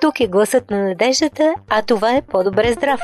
Тук 0.00 0.20
е 0.20 0.26
гласът 0.26 0.70
на 0.70 0.84
надеждата, 0.84 1.54
а 1.68 1.82
това 1.82 2.16
е 2.16 2.22
по-добре 2.22 2.72
здрав. 2.72 3.00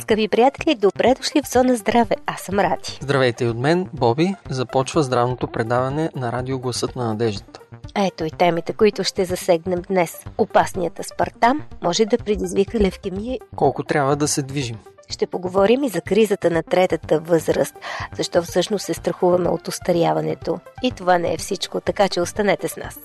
Скъпи 0.00 0.28
приятели, 0.28 0.74
добре 0.74 1.14
дошли 1.14 1.42
в 1.42 1.52
Зона 1.52 1.76
Здраве. 1.76 2.14
Аз 2.26 2.40
съм 2.40 2.58
Ради. 2.58 2.98
Здравейте 3.00 3.44
и 3.44 3.48
от 3.48 3.58
мен, 3.58 3.88
Боби. 3.92 4.34
Започва 4.50 5.02
здравното 5.02 5.46
предаване 5.46 6.10
на 6.16 6.32
радио 6.32 6.58
Гласът 6.58 6.96
на 6.96 7.06
надеждата. 7.06 7.60
Ето 7.94 8.24
и 8.24 8.30
темите, 8.30 8.72
които 8.72 9.04
ще 9.04 9.24
засегнем 9.24 9.82
днес. 9.88 10.24
Опасният 10.38 10.98
аспартам 10.98 11.62
може 11.82 12.04
да 12.04 12.18
предизвика 12.18 12.80
левкемия. 12.80 13.38
Колко 13.56 13.82
трябва 13.82 14.16
да 14.16 14.28
се 14.28 14.42
движим? 14.42 14.78
Ще 15.12 15.26
поговорим 15.26 15.84
и 15.84 15.88
за 15.88 16.00
кризата 16.00 16.50
на 16.50 16.62
третата 16.62 17.20
възраст, 17.20 17.74
защо 18.16 18.42
всъщност 18.42 18.84
се 18.84 18.94
страхуваме 18.94 19.48
от 19.48 19.68
устаряването. 19.68 20.58
И 20.82 20.90
това 20.90 21.18
не 21.18 21.34
е 21.34 21.38
всичко, 21.38 21.80
така 21.80 22.08
че 22.08 22.20
останете 22.20 22.68
с 22.68 22.76
нас. 22.76 22.98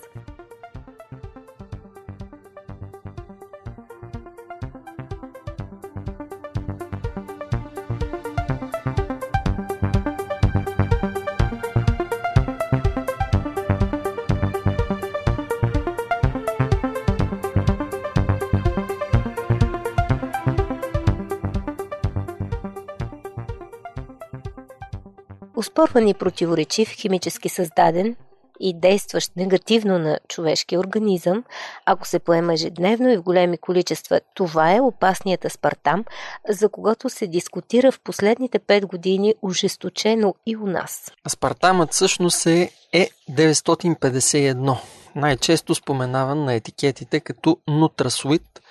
Успорван 25.57 26.07
и 26.07 26.13
противоречив, 26.13 26.89
химически 26.89 27.49
създаден 27.49 28.15
и 28.59 28.79
действащ 28.79 29.31
негативно 29.35 29.99
на 29.99 30.19
човешкия 30.27 30.79
организъм, 30.79 31.43
ако 31.85 32.07
се 32.07 32.19
поема 32.19 32.53
ежедневно 32.53 33.09
и 33.09 33.17
в 33.17 33.21
големи 33.21 33.57
количества. 33.57 34.19
Това 34.33 34.75
е 34.75 34.81
опасният 34.81 35.45
аспартам, 35.45 36.05
за 36.49 36.69
когото 36.69 37.09
се 37.09 37.27
дискутира 37.27 37.91
в 37.91 37.99
последните 37.99 38.59
5 38.59 38.85
години 38.85 39.35
ожесточено 39.41 40.35
и 40.45 40.57
у 40.57 40.67
нас. 40.67 41.11
Аспартамът 41.27 41.93
всъщност 41.93 42.45
е 42.45 42.69
Е951, 42.93 44.77
най-често 45.15 45.75
споменаван 45.75 46.45
на 46.45 46.53
етикетите 46.53 47.19
като 47.19 47.57
нутрасуит, 47.67 48.61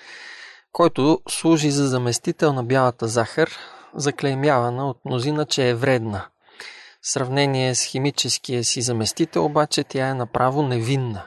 който 0.71 1.21
служи 1.29 1.71
за 1.71 1.87
заместител 1.87 2.53
на 2.53 2.63
бялата 2.63 3.07
захар, 3.07 3.49
заклеймявана 3.95 4.89
от 4.89 4.97
мнозина, 5.05 5.45
че 5.45 5.69
е 5.69 5.75
вредна– 5.75 6.25
сравнение 7.07 7.75
с 7.75 7.83
химическия 7.83 8.63
си 8.63 8.81
заместител 8.81 9.45
обаче 9.45 9.83
тя 9.83 10.07
е 10.07 10.13
направо 10.13 10.63
невинна. 10.63 11.23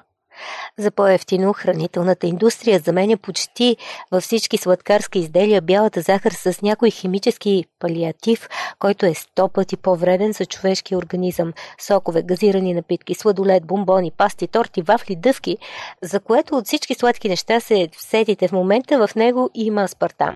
За 0.79 0.91
по-ефтино 0.91 1.53
хранителната 1.53 2.27
индустрия 2.27 2.79
заменя 2.79 3.17
почти 3.17 3.77
във 4.13 4.23
всички 4.23 4.59
сладкарски 4.59 5.19
изделия 5.19 5.63
бялата 5.63 6.01
захар 6.01 6.33
с 6.33 6.63
някой 6.63 6.91
химически 6.91 7.65
палиатив, 7.79 8.49
който 8.79 9.07
е 9.07 9.15
сто 9.15 9.49
пъти 9.49 9.77
по-вреден 9.77 10.33
за 10.33 10.47
човешкия 10.47 10.99
организъм. 10.99 11.53
Сокове, 11.81 12.23
газирани 12.23 12.75
напитки, 12.75 13.15
сладолет, 13.15 13.67
бомбони, 13.67 14.11
пасти, 14.11 14.47
торти, 14.47 14.83
вафли, 14.83 15.17
дъвки, 15.17 15.59
за 16.03 16.21
което 16.21 16.57
от 16.57 16.67
всички 16.67 16.95
сладки 16.95 17.29
неща 17.29 17.61
се 17.61 17.89
сетите 17.99 18.49
в 18.49 18.53
момента, 18.53 19.07
в 19.07 19.15
него 19.15 19.51
има 19.55 19.83
аспартам. 19.83 20.35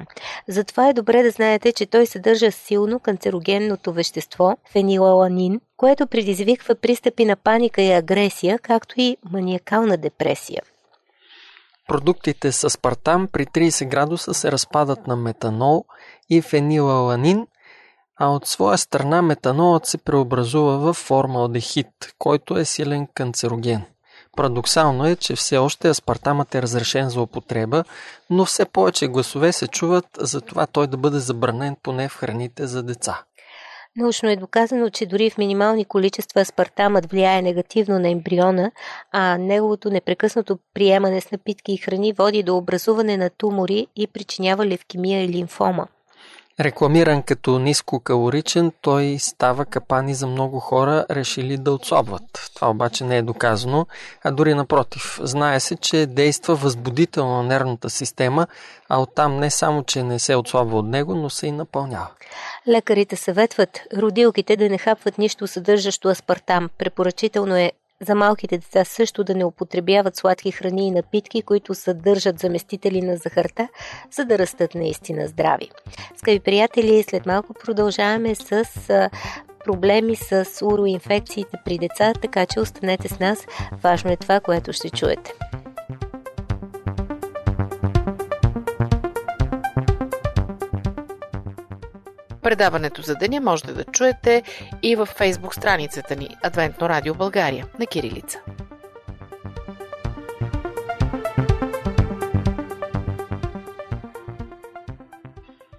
Затова 0.48 0.88
е 0.88 0.92
добре 0.92 1.22
да 1.22 1.30
знаете, 1.30 1.72
че 1.72 1.86
той 1.86 2.06
съдържа 2.06 2.52
силно 2.52 3.00
канцерогенното 3.00 3.92
вещество 3.92 4.56
фенилаланин, 4.72 5.60
което 5.76 6.06
предизвиква 6.06 6.74
пристъпи 6.74 7.24
на 7.24 7.36
паника 7.36 7.82
и 7.82 7.92
агресия, 7.92 8.58
както 8.58 8.94
и 8.98 9.16
маниакална 9.30 9.96
депресия. 9.96 10.62
Продуктите 11.88 12.52
с 12.52 12.64
аспартам 12.64 13.28
при 13.32 13.46
30 13.46 13.88
градуса 13.88 14.34
се 14.34 14.52
разпадат 14.52 15.06
на 15.06 15.16
метанол 15.16 15.84
и 16.30 16.42
фенилаланин, 16.42 17.46
а 18.16 18.28
от 18.28 18.46
своя 18.46 18.78
страна 18.78 19.22
метанолът 19.22 19.86
се 19.86 19.98
преобразува 19.98 20.76
в 20.76 20.94
формалдехид, 20.94 21.88
който 22.18 22.56
е 22.56 22.64
силен 22.64 23.06
канцероген. 23.14 23.84
Парадоксално 24.36 25.06
е, 25.06 25.16
че 25.16 25.36
все 25.36 25.58
още 25.58 25.88
аспартамът 25.88 26.54
е 26.54 26.62
разрешен 26.62 27.10
за 27.10 27.20
употреба, 27.20 27.84
но 28.30 28.44
все 28.44 28.64
повече 28.64 29.08
гласове 29.08 29.52
се 29.52 29.68
чуват 29.68 30.06
за 30.18 30.40
това 30.40 30.66
той 30.66 30.86
да 30.86 30.96
бъде 30.96 31.18
забранен 31.18 31.76
поне 31.82 32.08
в 32.08 32.16
храните 32.16 32.66
за 32.66 32.82
деца. 32.82 33.24
Научно 33.96 34.28
е 34.30 34.36
доказано, 34.36 34.90
че 34.90 35.06
дори 35.06 35.30
в 35.30 35.38
минимални 35.38 35.84
количества 35.84 36.40
аспартамът 36.40 37.10
влияе 37.10 37.42
негативно 37.42 37.98
на 37.98 38.10
ембриона, 38.10 38.72
а 39.12 39.38
неговото 39.38 39.90
непрекъснато 39.90 40.58
приемане 40.74 41.20
с 41.20 41.30
напитки 41.30 41.72
и 41.72 41.76
храни 41.76 42.12
води 42.12 42.42
до 42.42 42.56
образуване 42.56 43.16
на 43.16 43.30
тумори 43.30 43.86
и 43.96 44.06
причинява 44.06 44.66
левкемия 44.66 45.24
и 45.24 45.28
лимфома. 45.28 45.86
Рекламиран 46.60 47.22
като 47.22 47.58
нискокалоричен, 47.58 48.72
той 48.80 49.16
става 49.18 49.64
капани 49.64 50.14
за 50.14 50.26
много 50.26 50.60
хора, 50.60 51.06
решили 51.10 51.56
да 51.56 51.72
отслабват. 51.72 52.50
Това 52.54 52.70
обаче 52.70 53.04
не 53.04 53.16
е 53.16 53.22
доказано, 53.22 53.86
а 54.24 54.30
дори 54.30 54.54
напротив. 54.54 55.18
Знае 55.22 55.60
се, 55.60 55.76
че 55.76 56.06
действа 56.06 56.54
възбудително 56.54 57.36
на 57.36 57.42
нервната 57.42 57.90
система, 57.90 58.46
а 58.88 59.00
оттам 59.00 59.38
не 59.38 59.50
само, 59.50 59.84
че 59.84 60.02
не 60.02 60.18
се 60.18 60.36
отслабва 60.36 60.78
от 60.78 60.86
него, 60.86 61.14
но 61.14 61.30
се 61.30 61.46
и 61.46 61.52
напълнява. 61.52 62.08
Лекарите 62.68 63.16
съветват 63.16 63.80
родилките 63.96 64.56
да 64.56 64.68
не 64.68 64.78
хапват 64.78 65.18
нищо 65.18 65.46
съдържащо 65.46 66.08
аспартам. 66.08 66.68
Препоръчително 66.78 67.56
е 67.56 67.72
за 68.02 68.14
малките 68.14 68.58
деца 68.58 68.84
също 68.84 69.24
да 69.24 69.34
не 69.34 69.44
употребяват 69.44 70.16
сладки 70.16 70.50
храни 70.50 70.86
и 70.86 70.90
напитки, 70.90 71.42
които 71.42 71.74
съдържат 71.74 72.38
заместители 72.38 73.02
на 73.02 73.16
захарта, 73.16 73.68
за 74.10 74.24
да 74.24 74.38
растат 74.38 74.74
наистина 74.74 75.26
здрави. 75.26 75.70
Скъпи 76.16 76.40
приятели, 76.40 77.02
след 77.02 77.26
малко 77.26 77.54
продължаваме 77.54 78.34
с 78.34 78.64
проблеми 79.64 80.16
с 80.16 80.46
уроинфекциите 80.62 81.56
при 81.64 81.78
деца, 81.78 82.12
така 82.22 82.46
че 82.46 82.60
останете 82.60 83.08
с 83.08 83.18
нас. 83.18 83.46
Важно 83.82 84.10
е 84.12 84.16
това, 84.16 84.40
което 84.40 84.72
ще 84.72 84.90
чуете. 84.90 85.32
Предаването 92.44 93.02
за 93.02 93.14
деня 93.14 93.40
можете 93.40 93.72
да 93.72 93.84
чуете 93.84 94.42
и 94.82 94.96
в 94.96 95.06
фейсбук 95.06 95.54
страницата 95.54 96.16
ни 96.16 96.28
Адвентно 96.42 96.88
радио 96.88 97.14
България 97.14 97.66
на 97.78 97.86
Кирилица. 97.86 98.38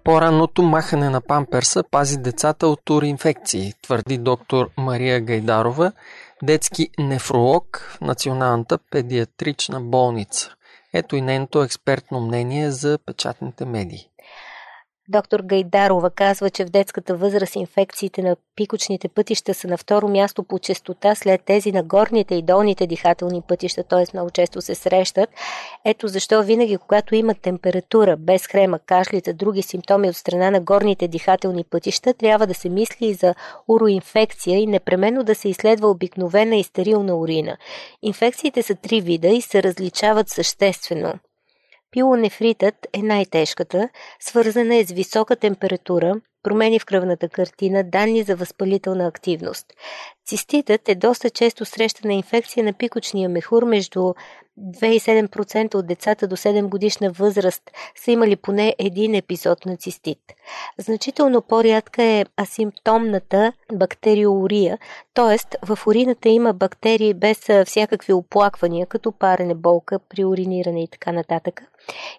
По-ранното 0.04 0.64
махане 0.64 1.10
на 1.10 1.22
памперса 1.22 1.84
пази 1.92 2.18
децата 2.18 2.68
от 2.68 2.80
туринфекции, 2.86 3.74
твърди 3.82 4.18
доктор 4.18 4.70
Мария 4.78 5.22
Гайдарова, 5.22 5.92
детски 6.44 6.90
нефролог 7.00 7.98
в 7.98 8.02
Националната 8.02 8.78
педиатрична 8.92 9.82
болница. 9.82 10.52
Ето 10.94 11.16
и 11.16 11.22
нейното 11.22 11.64
експертно 11.64 12.22
мнение 12.22 12.72
за 12.72 13.00
печатните 13.06 13.66
медии. 13.66 14.10
Доктор 15.10 15.40
Гайдарова 15.40 16.10
казва, 16.10 16.50
че 16.50 16.66
в 16.66 16.70
детската 16.70 17.16
възраст 17.16 17.56
инфекциите 17.56 18.22
на 18.22 18.36
пикочните 18.56 19.08
пътища 19.08 19.54
са 19.54 19.68
на 19.68 19.78
второ 19.78 20.08
място 20.08 20.44
по 20.44 20.60
частота 20.60 21.16
след 21.16 21.42
тези 21.46 21.72
на 21.72 21.84
горните 21.84 22.36
и 22.36 22.42
долните 22.42 22.88
дихателни 22.88 23.42
пътища, 23.42 23.84
т.е. 23.84 24.04
много 24.14 24.30
често 24.30 24.62
се 24.62 24.76
срещат. 24.76 25.30
Ето 25.86 26.08
защо 26.08 26.44
винаги, 26.44 26.78
когато 26.78 27.16
има 27.16 27.34
температура, 27.34 28.18
без 28.18 28.48
хрема, 28.48 28.80
кашлица, 28.80 29.34
други 29.34 29.62
симптоми 29.62 30.10
от 30.10 30.16
страна 30.16 30.52
на 30.52 30.60
горните 30.60 31.08
дихателни 31.08 31.64
пътища, 31.64 32.14
трябва 32.14 32.48
да 32.48 32.54
се 32.54 32.70
мисли 32.70 33.06
и 33.06 33.14
за 33.14 33.36
уроинфекция 33.68 34.60
и 34.60 34.68
непременно 34.68 35.24
да 35.24 35.36
се 35.36 35.50
изследва 35.50 35.88
обикновена 35.88 36.56
и 36.56 36.64
стерилна 36.64 37.16
урина. 37.16 37.58
Инфекциите 38.02 38.64
са 38.64 38.76
три 38.76 39.02
вида 39.02 39.28
и 39.28 39.42
се 39.42 39.64
различават 39.64 40.30
съществено. 40.30 41.14
Пилонефритът 41.96 42.88
е 42.94 43.02
най-тежката, 43.02 43.90
свързана 44.20 44.76
е 44.76 44.86
с 44.86 44.92
висока 44.92 45.36
температура, 45.36 46.22
промени 46.46 46.80
в 46.80 46.86
кръвната 46.86 47.30
картина, 47.30 47.84
данни 47.84 48.24
за 48.24 48.36
възпалителна 48.36 49.08
активност. 49.08 49.66
Циститът 50.26 50.90
е 50.90 50.96
доста 50.96 51.30
често 51.30 51.66
срещана 51.66 52.14
инфекция 52.14 52.64
на 52.64 52.74
пикочния 52.74 53.30
мехур 53.30 53.64
между 53.64 54.14
2,7% 54.60 55.76
от 55.76 55.88
децата 55.88 56.28
до 56.28 56.38
7 56.38 56.70
годишна 56.70 57.12
възраст 57.12 57.72
са 57.96 58.12
имали 58.12 58.36
поне 58.36 58.76
един 58.80 59.16
епизод 59.16 59.66
на 59.66 59.78
цистит. 59.78 60.20
Значително 60.78 61.42
по-рядка 61.42 62.04
е 62.04 62.26
асимптомната 62.42 63.54
бактериория, 63.74 64.78
т.е. 65.14 65.58
в 65.66 65.88
урината 65.88 66.30
има 66.30 66.54
бактерии 66.54 67.14
без 67.14 67.40
всякакви 67.66 68.14
оплаквания, 68.14 68.88
като 68.88 69.12
парене, 69.12 69.56
болка 69.56 70.00
при 70.00 70.26
уриниране 70.26 70.84
и 70.84 70.88
така 70.88 71.12
нататък. 71.12 71.62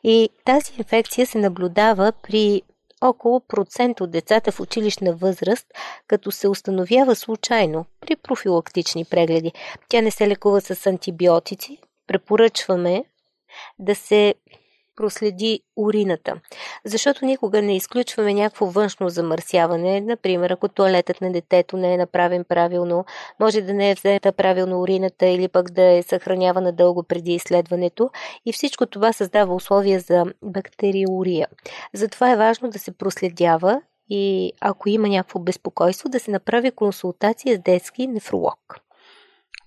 И 0.05 0.29
тази 0.45 0.73
инфекция 0.79 1.27
се 1.27 1.39
наблюдава 1.39 2.13
при 2.23 2.63
около 3.01 3.41
процент 3.41 4.01
от 4.01 4.11
децата 4.11 4.53
в 4.53 4.61
училищна 4.61 5.13
възраст, 5.13 5.67
като 6.07 6.33
се 6.33 6.49
установява 6.49 7.17
случайно 7.17 7.85
при 8.01 8.17
профилактични 8.17 9.05
прегледи. 9.05 9.53
Тя 9.89 10.01
не 10.01 10.11
се 10.11 10.29
лекува 10.29 10.61
с 10.61 10.87
антибиотици. 10.87 11.79
Препоръчваме 12.07 13.05
да 13.79 13.95
се 13.95 14.35
проследи 14.97 15.61
урината. 15.77 16.35
Защото 16.85 17.25
никога 17.25 17.63
не 17.63 17.77
изключваме 17.77 18.35
някакво 18.35 18.67
външно 18.67 19.09
замърсяване. 19.09 20.01
Например, 20.01 20.51
ако 20.51 20.69
туалетът 20.69 21.21
на 21.21 21.33
детето 21.33 21.77
не 21.77 21.95
е 21.95 21.99
направен 21.99 22.45
правилно, 22.49 23.05
може 23.41 23.61
да 23.61 23.75
не 23.75 23.91
е 23.91 23.95
взета 23.95 24.33
правилно 24.33 24.81
урината 24.81 25.27
или 25.27 25.49
пък 25.49 25.71
да 25.71 25.83
е 25.83 26.03
съхранявана 26.03 26.73
дълго 26.73 27.03
преди 27.03 27.35
изследването. 27.35 28.11
И 28.47 28.53
всичко 28.53 28.87
това 28.87 29.13
създава 29.13 29.55
условия 29.55 30.01
за 30.01 30.25
бактериория. 30.43 31.47
Затова 31.95 32.33
е 32.33 32.37
важно 32.37 32.71
да 32.71 32.79
се 32.79 32.91
проследява 32.91 33.81
и 34.11 34.53
ако 34.61 34.89
има 34.89 35.09
някакво 35.09 35.39
безпокойство, 35.39 36.09
да 36.09 36.21
се 36.21 36.31
направи 36.31 36.71
консултация 36.71 37.57
с 37.57 37.59
детски 37.59 38.07
нефролог. 38.07 38.86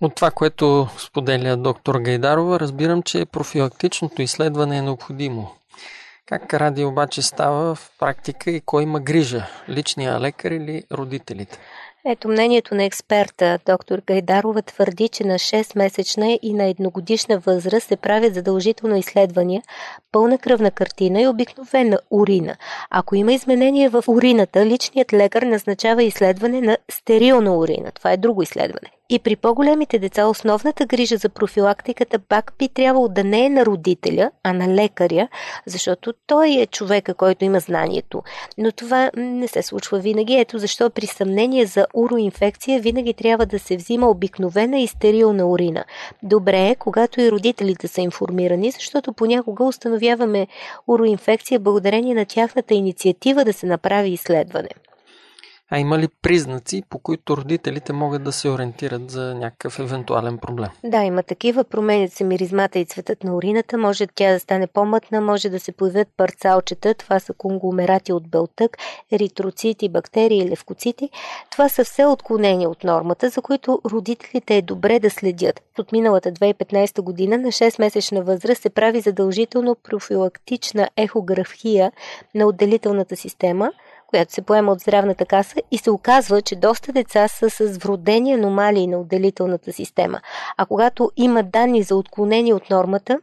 От 0.00 0.14
това, 0.14 0.30
което 0.30 0.88
споделя 0.98 1.56
доктор 1.56 1.98
Гайдарова, 1.98 2.60
разбирам, 2.60 3.02
че 3.02 3.26
профилактичното 3.26 4.22
изследване 4.22 4.78
е 4.78 4.82
необходимо. 4.82 5.50
Как 6.26 6.54
ради 6.54 6.84
обаче 6.84 7.22
става 7.22 7.74
в 7.74 7.90
практика 7.98 8.50
и 8.50 8.60
кой 8.60 8.82
има 8.82 9.00
грижа? 9.00 9.46
Личния 9.68 10.20
лекар 10.20 10.50
или 10.50 10.82
родителите? 10.92 11.58
Ето 12.06 12.28
мнението 12.28 12.74
на 12.74 12.84
експерта. 12.84 13.58
Доктор 13.66 14.02
Гайдарова 14.06 14.62
твърди, 14.62 15.08
че 15.08 15.24
на 15.24 15.34
6-месечна 15.34 16.38
и 16.42 16.54
на 16.54 16.64
едногодишна 16.64 17.38
възраст 17.38 17.86
се 17.86 17.96
правят 17.96 18.34
задължително 18.34 18.96
изследвания, 18.96 19.62
пълна 20.12 20.38
кръвна 20.38 20.70
картина 20.70 21.20
и 21.20 21.28
обикновена 21.28 21.98
урина. 22.10 22.56
Ако 22.90 23.14
има 23.14 23.32
изменения 23.32 23.90
в 23.90 24.04
урината, 24.08 24.66
личният 24.66 25.12
лекар 25.12 25.42
назначава 25.42 26.02
изследване 26.02 26.60
на 26.60 26.76
стерилна 26.90 27.56
урина. 27.56 27.92
Това 27.92 28.12
е 28.12 28.16
друго 28.16 28.42
изследване. 28.42 28.90
И 29.12 29.18
при 29.18 29.36
по-големите 29.36 29.98
деца 29.98 30.26
основната 30.26 30.86
грижа 30.86 31.16
за 31.16 31.28
профилактиката 31.28 32.18
пак 32.18 32.52
би 32.58 32.68
трябвало 32.68 33.08
да 33.08 33.24
не 33.24 33.44
е 33.46 33.50
на 33.50 33.66
родителя, 33.66 34.30
а 34.42 34.52
на 34.52 34.68
лекаря, 34.74 35.28
защото 35.66 36.12
той 36.26 36.50
е 36.50 36.66
човека, 36.66 37.14
който 37.14 37.44
има 37.44 37.60
знанието. 37.60 38.22
Но 38.58 38.72
това 38.72 39.10
не 39.16 39.48
се 39.48 39.62
случва 39.62 39.98
винаги. 39.98 40.36
Ето 40.36 40.58
защо 40.58 40.90
при 40.90 41.06
съмнение 41.06 41.66
за 41.66 41.86
уроинфекция 41.94 42.80
винаги 42.80 43.14
трябва 43.14 43.46
да 43.46 43.58
се 43.58 43.76
взима 43.76 44.10
обикновена 44.10 44.78
и 44.78 44.86
стерилна 44.86 45.46
урина. 45.46 45.84
Добре 46.22 46.68
е, 46.68 46.74
когато 46.74 47.20
и 47.20 47.30
родителите 47.30 47.88
са 47.88 48.00
информирани, 48.00 48.70
защото 48.70 49.12
понякога 49.12 49.64
установяваме 49.64 50.46
уроинфекция 50.86 51.60
благодарение 51.60 52.14
на 52.14 52.24
тяхната 52.24 52.74
инициатива 52.74 53.44
да 53.44 53.52
се 53.52 53.66
направи 53.66 54.10
изследване. 54.10 54.68
А 55.72 55.78
има 55.78 55.98
ли 55.98 56.08
признаци, 56.22 56.82
по 56.90 56.98
които 56.98 57.36
родителите 57.36 57.92
могат 57.92 58.24
да 58.24 58.32
се 58.32 58.48
ориентират 58.48 59.10
за 59.10 59.34
някакъв 59.34 59.78
евентуален 59.78 60.38
проблем? 60.38 60.68
Да, 60.84 61.02
има 61.02 61.22
такива. 61.22 61.64
Променят 61.64 62.12
се 62.12 62.24
миризмата 62.24 62.78
и 62.78 62.84
цветът 62.84 63.24
на 63.24 63.36
урината. 63.36 63.78
Може 63.78 64.06
тя 64.06 64.32
да 64.32 64.40
стане 64.40 64.66
по-мътна, 64.66 65.20
може 65.20 65.48
да 65.48 65.60
се 65.60 65.72
появят 65.72 66.08
парцалчета. 66.16 66.94
Това 66.94 67.20
са 67.20 67.32
конгломерати 67.32 68.12
от 68.12 68.28
белтък, 68.28 68.78
еритроцити, 69.12 69.88
бактерии, 69.88 70.50
левкоцити. 70.50 71.10
Това 71.50 71.68
са 71.68 71.84
все 71.84 72.06
отклонения 72.06 72.70
от 72.70 72.84
нормата, 72.84 73.28
за 73.28 73.42
които 73.42 73.80
родителите 73.90 74.56
е 74.56 74.62
добре 74.62 74.98
да 74.98 75.10
следят. 75.10 75.60
От 75.78 75.92
миналата 75.92 76.32
2015 76.32 77.02
година 77.02 77.38
на 77.38 77.48
6-месечна 77.48 78.20
възраст 78.22 78.62
се 78.62 78.70
прави 78.70 79.00
задължително 79.00 79.74
профилактична 79.74 80.88
ехография 80.96 81.92
на 82.34 82.46
отделителната 82.46 83.16
система– 83.16 83.72
която 84.10 84.32
се 84.32 84.42
поема 84.42 84.72
от 84.72 84.80
здравната 84.80 85.26
каса 85.26 85.56
и 85.70 85.78
се 85.78 85.90
оказва, 85.90 86.42
че 86.42 86.56
доста 86.56 86.92
деца 86.92 87.28
са 87.28 87.50
с 87.50 87.78
вродени 87.78 88.32
аномалии 88.32 88.86
на 88.86 89.00
отделителната 89.00 89.72
система. 89.72 90.20
А 90.56 90.66
когато 90.66 91.10
има 91.16 91.42
данни 91.42 91.82
за 91.82 91.96
отклонение 91.96 92.54
от 92.54 92.70
нормата, 92.70 93.18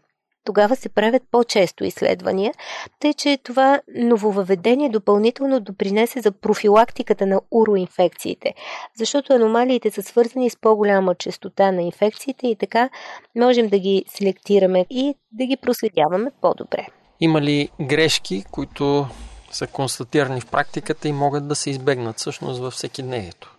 тогава 0.46 0.76
се 0.76 0.90
правят 0.90 1.24
по-често 1.32 1.84
изследвания, 1.84 2.54
тъй 3.00 3.14
че 3.14 3.38
това 3.44 3.82
нововъведение 3.96 4.90
допълнително 4.90 5.60
допринесе 5.60 6.22
за 6.22 6.32
профилактиката 6.32 7.26
на 7.26 7.42
уроинфекциите, 7.52 8.54
защото 8.96 9.34
аномалиите 9.34 9.92
са 9.92 10.04
свързани 10.04 10.50
с 10.50 10.58
по-голяма 10.62 11.16
частота 11.16 11.72
на 11.72 11.82
инфекциите 11.82 12.48
и 12.48 12.56
така 12.56 12.90
можем 13.36 13.68
да 13.68 13.80
ги 13.80 14.06
селектираме 14.08 14.86
и 14.90 15.16
да 15.32 15.46
ги 15.46 15.58
проследяваме 15.58 16.32
по-добре. 16.42 16.88
Има 17.20 17.42
ли 17.42 17.70
грешки, 17.82 18.44
които 18.52 19.06
са 19.52 19.68
констатирани 19.68 20.42
в 20.42 20.46
практиката 20.46 21.08
и 21.08 21.12
могат 21.12 21.48
да 21.48 21.56
се 21.56 21.70
избегнат 21.70 22.20
всъщност 22.20 22.60
във 22.60 22.74
всеки 22.74 23.04
дневието. 23.04 23.57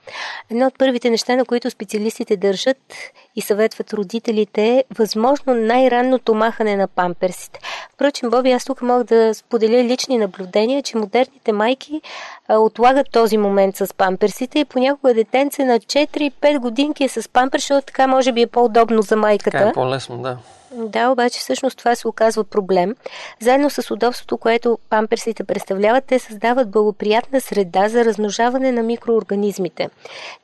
Едно 0.50 0.66
от 0.66 0.78
първите 0.78 1.10
неща, 1.10 1.36
на 1.36 1.44
които 1.44 1.70
специалистите 1.70 2.36
държат 2.36 2.94
и 3.36 3.40
съветват 3.40 3.92
родителите 3.92 4.66
е 4.66 4.84
възможно 4.98 5.54
най-ранното 5.54 6.34
махане 6.34 6.76
на 6.76 6.88
памперсите. 6.88 7.60
Впрочем, 7.94 8.30
Боби, 8.30 8.52
аз 8.52 8.64
тук 8.64 8.82
мога 8.82 9.04
да 9.04 9.34
споделя 9.34 9.84
лични 9.84 10.18
наблюдения, 10.18 10.82
че 10.82 10.96
модерните 10.96 11.52
майки 11.52 12.00
а, 12.48 12.58
отлагат 12.58 13.10
този 13.10 13.38
момент 13.38 13.76
с 13.76 13.94
памперсите 13.94 14.58
и 14.58 14.64
понякога 14.64 15.14
детенце 15.14 15.64
на 15.64 15.78
4-5 15.78 16.58
годинки 16.58 17.04
е 17.04 17.08
с 17.08 17.28
памперс, 17.28 17.62
защото 17.62 17.86
така 17.86 18.06
може 18.06 18.32
би 18.32 18.42
е 18.42 18.46
по-удобно 18.46 19.02
за 19.02 19.16
майката. 19.16 19.50
Така 19.50 19.68
е 19.68 19.72
по-лесно, 19.72 20.18
да. 20.18 20.38
Да, 20.72 21.10
обаче 21.10 21.38
всъщност 21.38 21.78
това 21.78 21.94
се 21.94 22.08
оказва 22.08 22.44
проблем. 22.44 22.94
Заедно 23.40 23.70
с 23.70 23.90
удобството, 23.90 24.38
което 24.38 24.78
памперсите 24.90 25.44
представляват, 25.44 26.04
те 26.04 26.18
създават 26.18 26.70
благоприятна 26.70 27.40
среда 27.40 27.88
за 27.88 28.04
размножаване 28.04 28.72
на 28.72 28.82
микроорганизмите. 28.82 29.88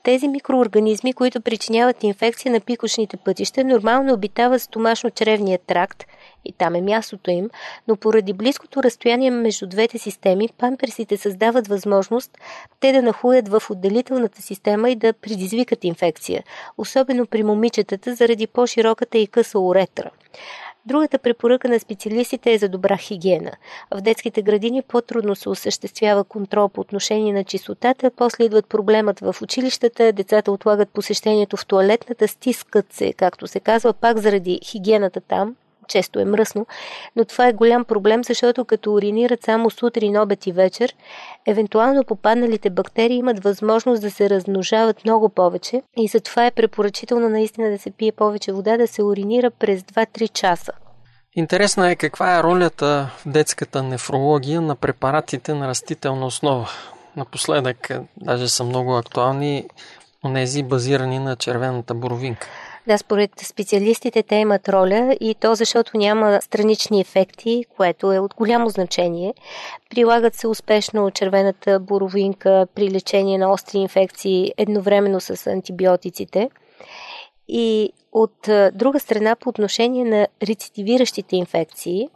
Тези 0.02 0.28
микроорганизми, 0.28 1.12
които 1.12 1.40
причиняват 1.40 2.02
инфекция 2.02 2.52
на 2.52 2.60
пикочните 2.60 3.16
пътища, 3.16 3.64
нормално 3.64 4.12
обитават 4.12 4.60
стомашно-чревния 4.60 5.58
тракт 5.66 6.04
и 6.44 6.52
там 6.52 6.74
е 6.74 6.80
мястото 6.80 7.30
им, 7.30 7.50
но 7.88 7.96
поради 7.96 8.32
близкото 8.32 8.82
разстояние 8.82 9.30
между 9.30 9.66
двете 9.66 9.98
системи, 9.98 10.48
памперсите 10.58 11.16
създават 11.16 11.68
възможност 11.68 12.38
те 12.80 12.92
да 12.92 13.02
нахуят 13.02 13.48
в 13.48 13.62
отделителната 13.70 14.42
система 14.42 14.90
и 14.90 14.96
да 14.96 15.12
предизвикат 15.12 15.84
инфекция, 15.84 16.44
особено 16.78 17.26
при 17.26 17.42
момичетата 17.42 18.14
заради 18.14 18.46
по-широката 18.46 19.18
и 19.18 19.26
къса 19.26 19.58
уретра. 19.58 20.10
Другата 20.86 21.18
препоръка 21.18 21.68
на 21.68 21.80
специалистите 21.80 22.52
е 22.52 22.58
за 22.58 22.68
добра 22.68 22.96
хигиена. 22.96 23.52
В 23.90 24.00
детските 24.00 24.42
градини 24.42 24.82
по-трудно 24.82 25.34
се 25.34 25.48
осъществява 25.48 26.24
контрол 26.24 26.68
по 26.68 26.80
отношение 26.80 27.32
на 27.32 27.44
чистотата, 27.44 28.10
после 28.16 28.44
идват 28.44 28.66
проблемът 28.66 29.20
в 29.20 29.36
училищата, 29.42 30.12
децата 30.12 30.52
отлагат 30.52 30.88
посещението 30.88 31.56
в 31.56 31.66
туалетната, 31.66 32.28
стискат 32.28 32.92
се, 32.92 33.12
както 33.12 33.46
се 33.46 33.60
казва, 33.60 33.92
пак 33.92 34.18
заради 34.18 34.60
хигиената 34.64 35.20
там, 35.20 35.56
често 35.84 36.20
е 36.20 36.24
мръсно, 36.24 36.66
но 37.16 37.24
това 37.24 37.48
е 37.48 37.52
голям 37.52 37.84
проблем, 37.84 38.24
защото 38.24 38.64
като 38.64 38.94
уринират 38.94 39.42
само 39.42 39.70
сутрин, 39.70 40.16
обед 40.16 40.46
и 40.46 40.52
вечер, 40.52 40.94
евентуално 41.46 42.04
попадналите 42.04 42.70
бактерии 42.70 43.16
имат 43.16 43.44
възможност 43.44 44.02
да 44.02 44.10
се 44.10 44.30
размножават 44.30 45.04
много 45.04 45.28
повече 45.28 45.82
и 45.96 46.08
затова 46.08 46.46
е 46.46 46.50
препоръчително 46.50 47.28
наистина 47.28 47.70
да 47.70 47.78
се 47.78 47.90
пие 47.90 48.12
повече 48.12 48.52
вода, 48.52 48.76
да 48.76 48.86
се 48.86 49.02
уринира 49.02 49.50
през 49.50 49.82
2-3 49.82 50.32
часа. 50.32 50.72
Интересна 51.36 51.90
е 51.90 51.96
каква 51.96 52.38
е 52.38 52.42
ролята 52.42 53.10
в 53.18 53.28
детската 53.28 53.82
нефрология 53.82 54.60
на 54.60 54.76
препаратите 54.76 55.54
на 55.54 55.68
растителна 55.68 56.26
основа. 56.26 56.68
Напоследък 57.16 57.90
даже 58.16 58.48
са 58.48 58.64
много 58.64 58.96
актуални 58.96 59.64
онези 60.24 60.62
базирани 60.62 61.18
на 61.18 61.36
червената 61.36 61.94
боровинка. 61.94 62.46
Да, 62.86 62.98
според 62.98 63.30
специалистите 63.40 64.22
те 64.22 64.34
имат 64.34 64.68
роля 64.68 65.16
и 65.20 65.34
то 65.34 65.54
защото 65.54 65.96
няма 65.96 66.38
странични 66.42 67.00
ефекти, 67.00 67.64
което 67.76 68.12
е 68.12 68.18
от 68.18 68.34
голямо 68.34 68.68
значение. 68.68 69.34
Прилагат 69.90 70.34
се 70.34 70.48
успешно 70.48 71.10
червената 71.10 71.80
боровинка 71.80 72.66
при 72.74 72.90
лечение 72.90 73.38
на 73.38 73.52
остри 73.52 73.78
инфекции 73.78 74.52
едновременно 74.56 75.20
с 75.20 75.46
антибиотиците. 75.46 76.50
И 77.48 77.92
от 78.12 78.48
друга 78.72 79.00
страна, 79.00 79.36
по 79.36 79.48
отношение 79.48 80.04
на 80.04 80.26
рецидивиращите 80.42 81.36
инфекции, 81.36 82.08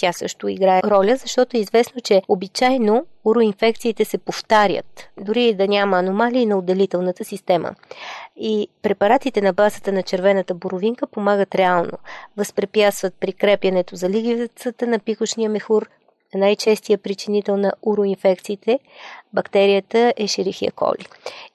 тя 0.00 0.12
също 0.12 0.48
играе 0.48 0.80
роля, 0.84 1.16
защото 1.16 1.56
е 1.56 1.60
известно, 1.60 2.00
че 2.00 2.22
обичайно 2.28 3.06
уроинфекциите 3.24 4.04
се 4.04 4.18
повтарят, 4.18 5.08
дори 5.20 5.54
да 5.54 5.68
няма 5.68 5.98
аномалии 5.98 6.46
на 6.46 6.58
отделителната 6.58 7.24
система. 7.24 7.74
И 8.36 8.68
препаратите 8.82 9.42
на 9.42 9.52
базата 9.52 9.92
на 9.92 10.02
червената 10.02 10.54
боровинка 10.54 11.06
помагат 11.06 11.54
реално. 11.54 11.92
Възпрепятстват 12.36 13.14
прикрепянето 13.14 13.96
за 13.96 14.10
лигивицата 14.10 14.86
на 14.86 14.98
пикошния 14.98 15.50
мехур, 15.50 15.88
най-честия 16.34 16.98
причинител 16.98 17.56
на 17.56 17.72
уроинфекциите, 17.82 18.78
бактерията 19.32 20.14
е 20.16 20.26
Шерихия 20.26 20.72
коли. 20.72 21.06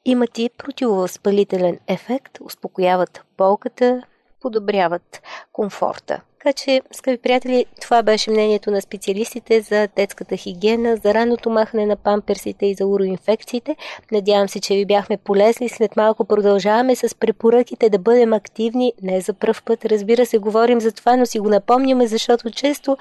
Имат 0.05 0.37
и 0.37 0.49
противовъзпалителен 0.57 1.79
ефект, 1.87 2.37
успокояват 2.41 3.21
болката, 3.37 4.01
подобряват 4.45 5.21
комфорта. 5.53 6.21
Така 6.39 6.53
че, 6.53 6.81
скъпи 6.91 7.17
приятели, 7.17 7.65
това 7.81 8.03
беше 8.03 8.31
мнението 8.31 8.71
на 8.71 8.81
специалистите 8.81 9.61
за 9.61 9.87
детската 9.95 10.37
хигиена, 10.37 10.97
за 10.97 11.13
ранното 11.13 11.49
махане 11.49 11.85
на 11.85 11.95
памперсите 11.95 12.65
и 12.65 12.73
за 12.73 12.85
уроинфекциите. 12.85 13.75
Надявам 14.11 14.49
се, 14.49 14.59
че 14.59 14.75
ви 14.75 14.85
бяхме 14.85 15.17
полезни. 15.17 15.69
След 15.69 15.95
малко 15.95 16.25
продължаваме 16.25 16.95
с 16.95 17.15
препоръките 17.15 17.89
да 17.89 17.99
бъдем 17.99 18.33
активни. 18.33 18.93
Не 19.01 19.21
за 19.21 19.33
пръв 19.33 19.63
път, 19.63 19.85
разбира 19.85 20.25
се, 20.25 20.37
говорим 20.37 20.81
за 20.81 20.91
това, 20.91 21.15
но 21.17 21.25
си 21.25 21.39
го 21.39 21.49
напомняме, 21.49 22.07
защото 22.07 22.51
често 22.51 22.97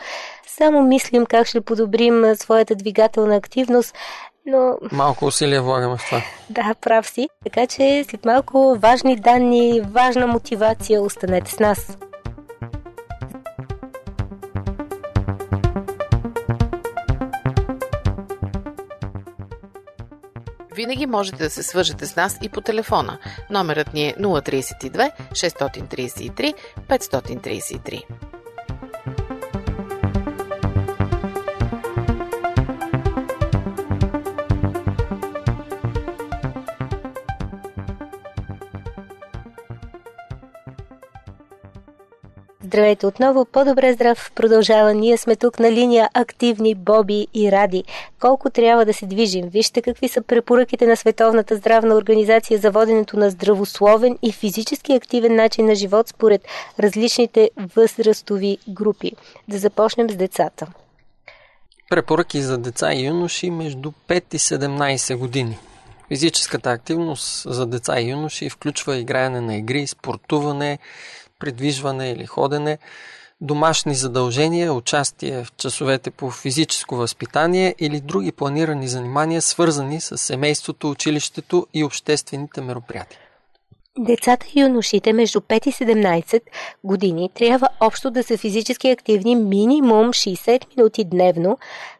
само 0.46 0.82
мислим 0.82 1.26
как 1.26 1.46
ще 1.46 1.60
подобрим 1.60 2.34
своята 2.34 2.74
двигателна 2.74 3.36
активност, 3.36 3.94
но... 4.46 4.78
Малко 4.92 5.24
усилия 5.24 5.62
влагаме 5.62 5.96
в 5.96 6.04
това. 6.06 6.22
Да, 6.50 6.74
прав 6.80 7.08
си. 7.08 7.28
Така 7.44 7.66
че 7.66 8.04
след 8.10 8.24
малко 8.24 8.76
важни 8.78 9.16
данни, 9.16 9.80
важна 9.80 10.26
мотивация, 10.26 11.02
останете 11.02 11.50
с 11.50 11.58
нас. 11.58 11.98
Винаги 20.74 21.06
можете 21.06 21.36
да 21.36 21.50
се 21.50 21.62
свържете 21.62 22.06
с 22.06 22.16
нас 22.16 22.38
и 22.42 22.48
по 22.48 22.60
телефона. 22.60 23.18
Номерът 23.50 23.94
ни 23.94 24.08
е 24.08 24.14
032 24.14 25.10
633 25.32 26.54
533. 26.88 28.04
Здравейте 42.74 43.06
отново, 43.06 43.44
по-добре 43.44 43.92
здрав 43.92 44.32
продължава. 44.34 44.94
Ние 44.94 45.16
сме 45.16 45.36
тук 45.36 45.58
на 45.58 45.72
линия 45.72 46.10
активни 46.14 46.74
Боби 46.74 47.26
и 47.34 47.52
Ради. 47.52 47.84
Колко 48.20 48.50
трябва 48.50 48.84
да 48.84 48.94
се 48.94 49.06
движим? 49.06 49.48
Вижте 49.48 49.82
какви 49.82 50.08
са 50.08 50.22
препоръките 50.22 50.86
на 50.86 50.96
Световната 50.96 51.56
здравна 51.56 51.94
организация 51.94 52.58
за 52.58 52.70
воденето 52.70 53.16
на 53.16 53.30
здравословен 53.30 54.18
и 54.22 54.32
физически 54.32 54.92
активен 54.92 55.34
начин 55.34 55.66
на 55.66 55.74
живот 55.74 56.08
според 56.08 56.42
различните 56.80 57.50
възрастови 57.76 58.58
групи. 58.68 59.12
Да 59.48 59.58
започнем 59.58 60.10
с 60.10 60.16
децата. 60.16 60.66
Препоръки 61.90 62.42
за 62.42 62.58
деца 62.58 62.94
и 62.94 63.06
юноши 63.06 63.50
между 63.50 63.92
5 64.08 64.34
и 64.34 64.38
17 64.38 65.16
години. 65.16 65.58
Физическата 66.08 66.70
активност 66.70 67.52
за 67.52 67.66
деца 67.66 68.00
и 68.00 68.10
юноши 68.10 68.50
включва 68.50 68.96
играене 68.96 69.40
на 69.40 69.56
игри, 69.56 69.86
спортуване, 69.86 70.78
придвижване 71.44 72.10
или 72.10 72.26
ходене, 72.26 72.78
домашни 73.40 73.94
задължения, 73.94 74.72
участие 74.72 75.44
в 75.44 75.52
часовете 75.56 76.10
по 76.10 76.30
физическо 76.30 76.96
възпитание 76.96 77.74
или 77.78 78.00
други 78.00 78.32
планирани 78.32 78.88
занимания, 78.88 79.42
свързани 79.42 80.00
с 80.00 80.18
семейството, 80.18 80.90
училището 80.90 81.66
и 81.74 81.84
обществените 81.84 82.60
мероприятия. 82.60 83.18
Децата 83.98 84.46
и 84.54 84.60
юношите 84.60 85.12
между 85.12 85.40
5 85.40 85.66
и 85.66 85.72
17 85.72 86.40
години 86.84 87.30
трябва 87.34 87.68
общо 87.80 88.10
да 88.10 88.22
са 88.22 88.36
физически 88.36 88.90
активни 88.90 89.36
минимум 89.36 90.06
60 90.06 90.76
минути 90.76 91.04
дневно, 91.04 91.58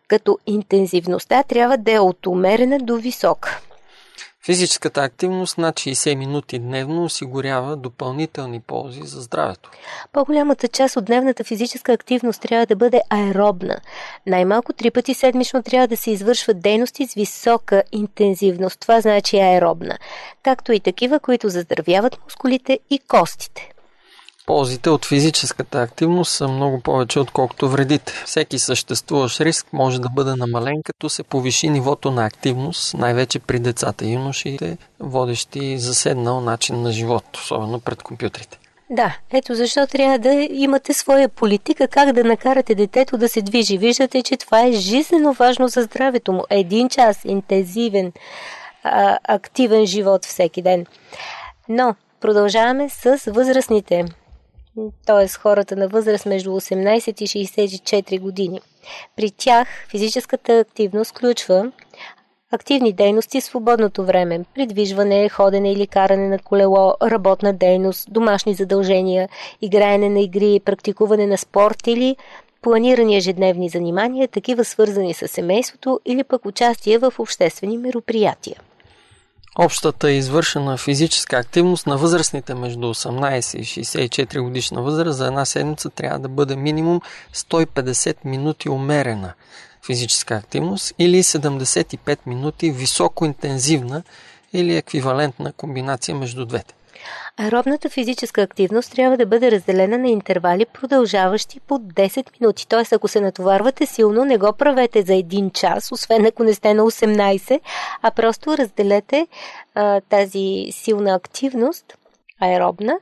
като 0.09 0.39
интензивността 0.47 1.43
трябва 1.43 1.77
да 1.77 1.93
е 1.93 1.99
от 1.99 2.27
умерена 2.27 2.79
до 2.79 2.97
висока. 2.97 3.61
Физическата 4.45 5.01
активност 5.01 5.59
над 5.59 5.75
60 5.75 6.15
минути 6.15 6.59
дневно 6.59 7.05
осигурява 7.05 7.77
допълнителни 7.77 8.61
ползи 8.61 9.01
за 9.05 9.21
здравето. 9.21 9.71
По-голямата 10.13 10.69
част 10.69 10.97
от 10.97 11.05
дневната 11.05 11.45
физическа 11.45 11.93
активност 11.93 12.43
трябва 12.43 12.67
да 12.67 12.77
бъде 12.77 13.01
аеробна. 13.11 13.77
Най-малко 14.27 14.73
три 14.73 14.91
пъти 14.91 15.15
седмично 15.15 15.63
трябва 15.63 15.89
да 15.89 15.97
се 15.97 16.11
извършват 16.11 16.61
дейности 16.61 17.07
с 17.07 17.15
висока 17.15 17.83
интензивност. 17.93 18.81
Това 18.81 19.01
значи 19.01 19.39
аеробна, 19.39 19.99
както 20.43 20.73
и 20.73 20.81
такива, 20.81 21.21
които 21.21 21.49
заздравяват 21.49 22.25
мускулите 22.25 22.79
и 22.91 22.99
костите. 22.99 23.74
Ползите 24.47 24.91
от 24.91 25.05
физическата 25.05 25.83
активност 25.83 26.33
са 26.33 26.49
много 26.49 26.81
повече, 26.81 27.21
отколкото 27.21 27.69
вредите. 27.69 28.13
Всеки 28.27 28.59
съществуващ 28.59 29.41
риск 29.41 29.67
може 29.73 30.01
да 30.01 30.09
бъде 30.09 30.35
намален, 30.37 30.83
като 30.85 31.09
се 31.09 31.23
повиши 31.23 31.71
нивото 31.71 32.11
на 32.11 32.27
активност, 32.27 32.95
най-вече 32.95 33.39
при 33.39 33.59
децата 33.59 34.05
и 34.05 34.13
юношите, 34.13 34.79
водещи 35.01 35.79
заседнал 35.79 36.41
начин 36.41 36.83
на 36.83 36.93
живот, 36.93 37.25
особено 37.37 37.81
пред 37.81 38.03
компютрите. 38.03 38.59
Да, 38.91 39.19
ето 39.33 39.55
защо 39.55 39.87
трябва 39.87 40.19
да 40.19 40.33
имате 40.51 40.95
своя 40.95 41.29
политика 41.29 41.89
как 41.89 42.13
да 42.13 42.25
накарате 42.25 42.75
детето 42.75 43.19
да 43.19 43.29
се 43.29 43.43
движи. 43.43 43.79
Виждате, 43.79 44.23
че 44.23 44.37
това 44.37 44.67
е 44.67 44.73
жизненно 44.73 45.33
важно 45.33 45.69
за 45.69 45.83
здравето 45.83 46.33
му. 46.33 46.45
Един 46.51 46.89
час 46.89 47.21
интензивен, 47.25 48.13
а, 48.83 49.19
активен 49.25 49.87
живот 49.87 50.25
всеки 50.25 50.63
ден. 50.63 50.87
Но 51.69 51.95
продължаваме 52.21 52.89
с 52.89 53.21
възрастните 53.27 54.05
т.е. 55.07 55.29
хората 55.29 55.77
на 55.77 55.89
възраст 55.89 56.27
между 56.27 56.51
18 56.51 57.23
и 57.23 57.47
64 57.47 58.21
години. 58.21 58.61
При 59.17 59.31
тях 59.31 59.69
физическата 59.91 60.59
активност 60.59 61.11
включва 61.11 61.73
активни 62.53 62.93
дейности 62.93 63.41
в 63.41 63.45
свободното 63.45 64.05
време, 64.05 64.45
придвижване, 64.55 65.29
ходене 65.29 65.73
или 65.73 65.87
каране 65.87 66.29
на 66.29 66.39
колело, 66.39 66.95
работна 67.03 67.53
дейност, 67.53 68.13
домашни 68.13 68.55
задължения, 68.55 69.29
играене 69.63 70.09
на 70.09 70.21
игри, 70.21 70.61
практикуване 70.65 71.27
на 71.27 71.39
спорт 71.39 71.87
или 71.87 72.17
планирани 72.63 73.17
ежедневни 73.17 73.69
занимания, 73.69 74.29
такива 74.29 74.65
свързани 74.65 75.15
с 75.15 75.29
семейството 75.29 76.01
или 76.07 76.25
пък 76.25 76.47
участие 76.47 76.99
в 76.99 77.13
обществени 77.19 77.79
мероприятия. 77.79 78.61
Общата 79.59 80.11
извършена 80.11 80.77
физическа 80.77 81.37
активност 81.37 81.87
на 81.87 81.97
възрастните 81.97 82.55
между 82.55 82.95
18 82.95 83.59
и 83.59 83.65
64 83.85 84.41
годишна 84.41 84.83
възраст 84.83 85.19
за 85.19 85.27
една 85.27 85.45
седмица 85.45 85.91
трябва 85.91 86.19
да 86.19 86.29
бъде 86.29 86.57
минимум 86.57 87.01
150 87.35 88.17
минути 88.25 88.69
умерена 88.69 89.33
физическа 89.87 90.35
активност 90.35 90.95
или 90.99 91.23
75 91.23 92.19
минути 92.27 92.71
високоинтензивна 92.71 94.03
или 94.53 94.77
еквивалентна 94.77 95.53
комбинация 95.53 96.15
между 96.15 96.47
двете. 96.47 96.75
Аеробната 97.37 97.91
физическа 97.91 98.43
активност 98.43 98.93
трябва 98.93 99.17
да 99.17 99.27
бъде 99.27 99.51
разделена 99.51 99.99
на 99.99 100.09
интервали, 100.09 100.67
продължаващи 100.67 101.61
по 101.61 101.79
10 101.79 102.41
минути. 102.41 102.69
Т.е. 102.69 102.95
ако 102.95 103.09
се 103.09 103.21
натоварвате 103.21 103.87
силно, 103.87 104.25
не 104.25 104.39
го 104.39 104.53
правете 104.53 105.03
за 105.03 105.15
един 105.15 105.51
час, 105.51 105.93
освен 105.93 106.27
ако 106.27 106.45
не 106.45 106.55
сте 106.55 106.75
на 106.75 106.83
18, 106.83 107.61
а 108.03 108.11
просто 108.11 108.59
разделете 108.59 109.27
а, 109.75 110.01
тази 110.01 110.67
силна 110.71 111.15
активност, 111.15 111.95
аеробна, 112.41 112.95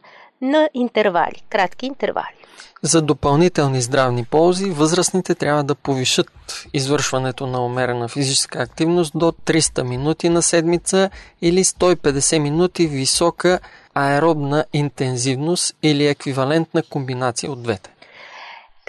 на 0.43 0.69
интервали, 0.75 1.43
кратки 1.49 1.87
интервали. 1.87 2.43
За 2.83 3.03
допълнителни 3.03 3.83
здравни 3.83 4.25
ползи, 4.25 4.71
възрастните 4.71 5.35
трябва 5.35 5.65
да 5.65 5.75
повишат 5.75 6.31
извършването 6.73 7.47
на 7.47 7.65
умерена 7.65 8.09
физическа 8.09 8.63
активност 8.63 9.13
до 9.15 9.33
300 9.33 9.83
минути 9.83 10.29
на 10.29 10.43
седмица 10.43 11.11
или 11.43 11.65
150 11.65 12.39
минути 12.39 12.87
висока 12.87 13.59
аеробна 13.95 14.65
интензивност 14.73 15.77
или 15.83 16.07
еквивалентна 16.07 16.83
комбинация 16.83 17.53
от 17.53 17.63
двете. 17.63 17.91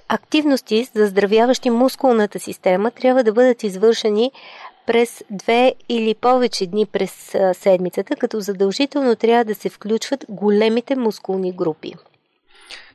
Активности, 0.10 0.88
заздравяващи 0.96 1.70
мускулната 1.70 2.40
система, 2.40 2.92
трябва 2.92 3.24
да 3.24 3.34
бъдат 3.34 3.64
извършени 3.64 4.32
през 4.86 5.24
две 5.30 5.74
или 5.90 6.16
повече 6.16 6.68
дни 6.68 6.86
през 6.86 7.36
седмицата, 7.54 8.16
като 8.16 8.40
задължително 8.40 9.16
трябва 9.16 9.46
да 9.46 9.56
се 9.56 9.70
включват 9.70 10.26
големите 10.30 10.96
мускулни 10.96 11.52
групи. 11.52 11.94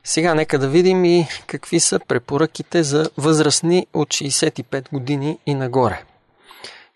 Сега 0.03 0.35
нека 0.35 0.59
да 0.59 0.67
видим 0.67 1.05
и 1.05 1.27
какви 1.47 1.79
са 1.79 1.99
препоръките 2.07 2.83
за 2.83 3.09
възрастни 3.17 3.87
от 3.93 4.07
65 4.07 4.91
години 4.91 5.37
и 5.45 5.53
нагоре. 5.53 6.03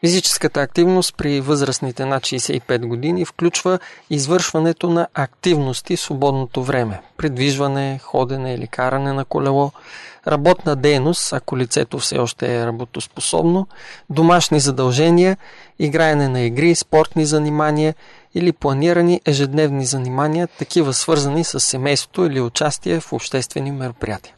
Физическата 0.06 0.62
активност 0.62 1.16
при 1.18 1.42
възрастните 1.42 2.06
над 2.06 2.24
65 2.24 2.86
години 2.86 3.26
включва 3.26 3.80
извършването 4.10 4.90
на 4.90 5.08
активности 5.14 5.98
в 5.98 6.02
свободното 6.02 6.64
време. 6.64 7.02
Придвижване, 7.18 8.00
ходене 8.04 8.54
или 8.54 8.68
каране 8.68 9.14
на 9.14 9.26
колело, 9.26 9.72
работна 10.28 10.76
дейност, 10.76 11.34
ако 11.34 11.58
лицето 11.58 12.00
все 12.00 12.18
още 12.18 12.56
е 12.56 12.66
работоспособно, 12.66 13.68
домашни 14.10 14.60
задължения, 14.60 15.38
играене 15.80 16.28
на 16.28 16.42
игри, 16.42 16.76
спортни 16.76 17.26
занимания 17.26 17.96
или 18.36 18.52
планирани 18.52 19.22
ежедневни 19.26 19.86
занимания, 19.86 20.48
такива 20.48 20.94
свързани 20.94 21.44
с 21.44 21.60
семейството 21.60 22.26
или 22.26 22.42
участие 22.42 23.00
в 23.00 23.14
обществени 23.14 23.72
мероприятия. 23.72 24.34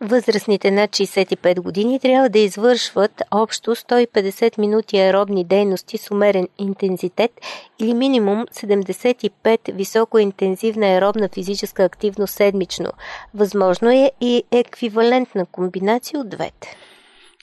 Възрастните 0.00 0.70
над 0.70 0.90
65 0.90 1.60
години 1.60 2.00
трябва 2.00 2.28
да 2.28 2.38
извършват 2.38 3.22
общо 3.30 3.76
150 3.76 4.58
минути 4.58 4.98
аеробни 4.98 5.44
дейности 5.44 5.98
с 5.98 6.10
умерен 6.10 6.48
интензитет 6.58 7.30
или 7.78 7.94
минимум 7.94 8.44
75 8.46 9.58
високоинтензивна 9.72 10.86
аеробна 10.86 11.28
физическа 11.34 11.84
активност 11.84 12.34
седмично. 12.34 12.92
Възможно 13.34 13.90
е 13.90 14.10
и 14.20 14.42
еквивалентна 14.52 15.46
комбинация 15.46 16.20
от 16.20 16.28
двете. 16.28 16.76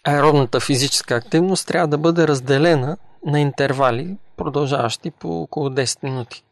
Аеробната 0.03 0.59
физическа 0.59 1.15
активност 1.15 1.67
трябва 1.67 1.87
да 1.87 1.97
бъде 1.97 2.27
разделена 2.27 2.97
на 3.25 3.39
интервали, 3.39 4.17
продължаващи 4.43 5.11
по 5.11 5.41
около 5.41 5.69
10 5.69 6.03
минути. 6.03 6.43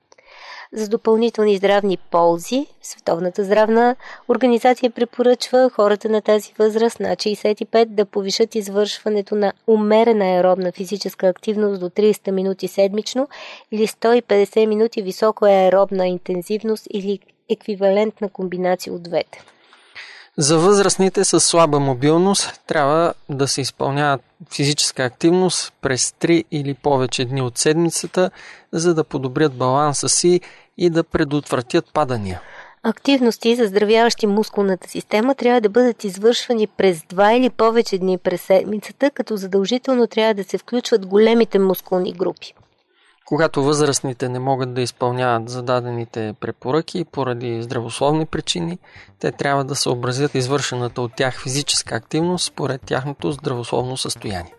За 0.74 0.90
допълнителни 0.90 1.58
здравни 1.58 1.98
ползи, 1.98 2.66
Световната 2.82 3.44
здравна 3.44 3.96
организация 4.28 4.92
препоръчва 4.92 5.70
хората 5.70 6.10
на 6.10 6.22
тази 6.22 6.54
възраст 6.60 7.00
на 7.00 7.16
65 7.16 7.86
да 7.86 8.06
повишат 8.06 8.56
извършването 8.56 9.36
на 9.36 9.54
умерена 9.68 10.26
аеробна 10.26 10.72
физическа 10.72 11.28
активност 11.28 11.80
до 11.80 11.90
300 11.90 12.32
минути 12.32 12.68
седмично 12.68 13.28
или 13.72 13.88
150 13.88 14.66
минути 14.66 15.02
високо 15.02 15.46
аеробна 15.46 16.08
интензивност 16.08 16.88
или 16.92 17.20
еквивалентна 17.50 18.30
комбинация 18.30 18.94
от 18.94 19.04
двете. 19.04 19.44
За 20.42 20.58
възрастните 20.58 21.24
с 21.24 21.40
слаба 21.40 21.80
мобилност 21.80 22.62
трябва 22.68 23.14
да 23.30 23.48
се 23.48 23.62
изпълняват 23.62 24.22
физическа 24.56 25.04
активност 25.04 25.74
през 25.82 26.12
3 26.12 26.44
или 26.52 26.74
повече 26.74 27.26
дни 27.26 27.42
от 27.42 27.58
седмицата, 27.58 28.32
за 28.72 28.94
да 28.94 29.04
подобрят 29.04 29.54
баланса 29.54 30.10
си 30.10 30.42
и 30.78 30.90
да 30.90 31.04
предотвратят 31.04 31.86
падания. 31.94 32.42
Активности, 32.84 33.56
заздравяващи 33.56 34.28
мускулната 34.28 34.90
система, 34.90 35.36
трябва 35.36 35.62
да 35.62 35.70
бъдат 35.70 36.04
извършвани 36.04 36.68
през 36.68 37.00
2 37.00 37.38
или 37.38 37.50
повече 37.50 37.98
дни 37.98 38.18
през 38.18 38.42
седмицата, 38.42 39.12
като 39.12 39.38
задължително 39.38 40.08
трябва 40.08 40.34
да 40.34 40.44
се 40.44 40.58
включват 40.58 41.06
големите 41.06 41.60
мускулни 41.60 42.14
групи. 42.14 42.54
Когато 43.30 43.64
възрастните 43.64 44.30
не 44.30 44.40
могат 44.40 44.74
да 44.74 44.82
изпълняват 44.82 45.50
зададените 45.50 46.34
препоръки 46.40 47.06
поради 47.06 47.64
здравословни 47.64 48.26
причини, 48.26 48.80
те 49.20 49.32
трябва 49.32 49.64
да 49.64 49.76
съобразят 49.76 50.36
извършената 50.36 51.02
от 51.02 51.12
тях 51.16 51.42
физическа 51.42 51.96
активност 51.96 52.46
според 52.46 52.82
тяхното 52.82 53.32
здравословно 53.32 53.98
състояние. 53.98 54.54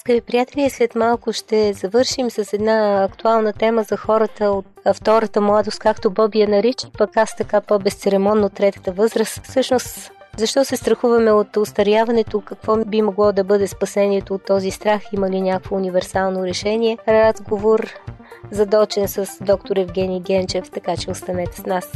Скъпи 0.00 0.20
приятели, 0.20 0.70
след 0.70 0.94
малко 0.94 1.32
ще 1.32 1.72
завършим 1.72 2.30
с 2.30 2.52
една 2.52 3.04
актуална 3.04 3.52
тема 3.52 3.82
за 3.82 3.96
хората 3.96 4.50
от 4.50 4.66
втората 4.94 5.40
младост, 5.40 5.78
както 5.78 6.10
Боби 6.10 6.40
я 6.40 6.48
нарича, 6.48 6.88
пък 6.98 7.16
аз 7.16 7.36
така 7.36 7.60
по-безцеремонно 7.60 8.50
третата 8.50 8.92
възраст. 8.92 9.40
Всъщност, 9.44 10.10
защо 10.36 10.64
се 10.64 10.76
страхуваме 10.76 11.32
от 11.32 11.56
устаряването? 11.56 12.40
Какво 12.40 12.76
би 12.84 13.02
могло 13.02 13.32
да 13.32 13.44
бъде 13.44 13.66
спасението 13.66 14.34
от 14.34 14.44
този 14.44 14.70
страх? 14.70 15.02
Има 15.12 15.30
ли 15.30 15.40
някакво 15.40 15.76
универсално 15.76 16.44
решение? 16.46 16.98
Разговор 17.08 17.88
задочен 18.50 19.08
с 19.08 19.26
доктор 19.40 19.76
Евгений 19.76 20.20
Генчев, 20.20 20.70
така 20.70 20.96
че 20.96 21.10
останете 21.10 21.56
с 21.56 21.66
нас. 21.66 21.92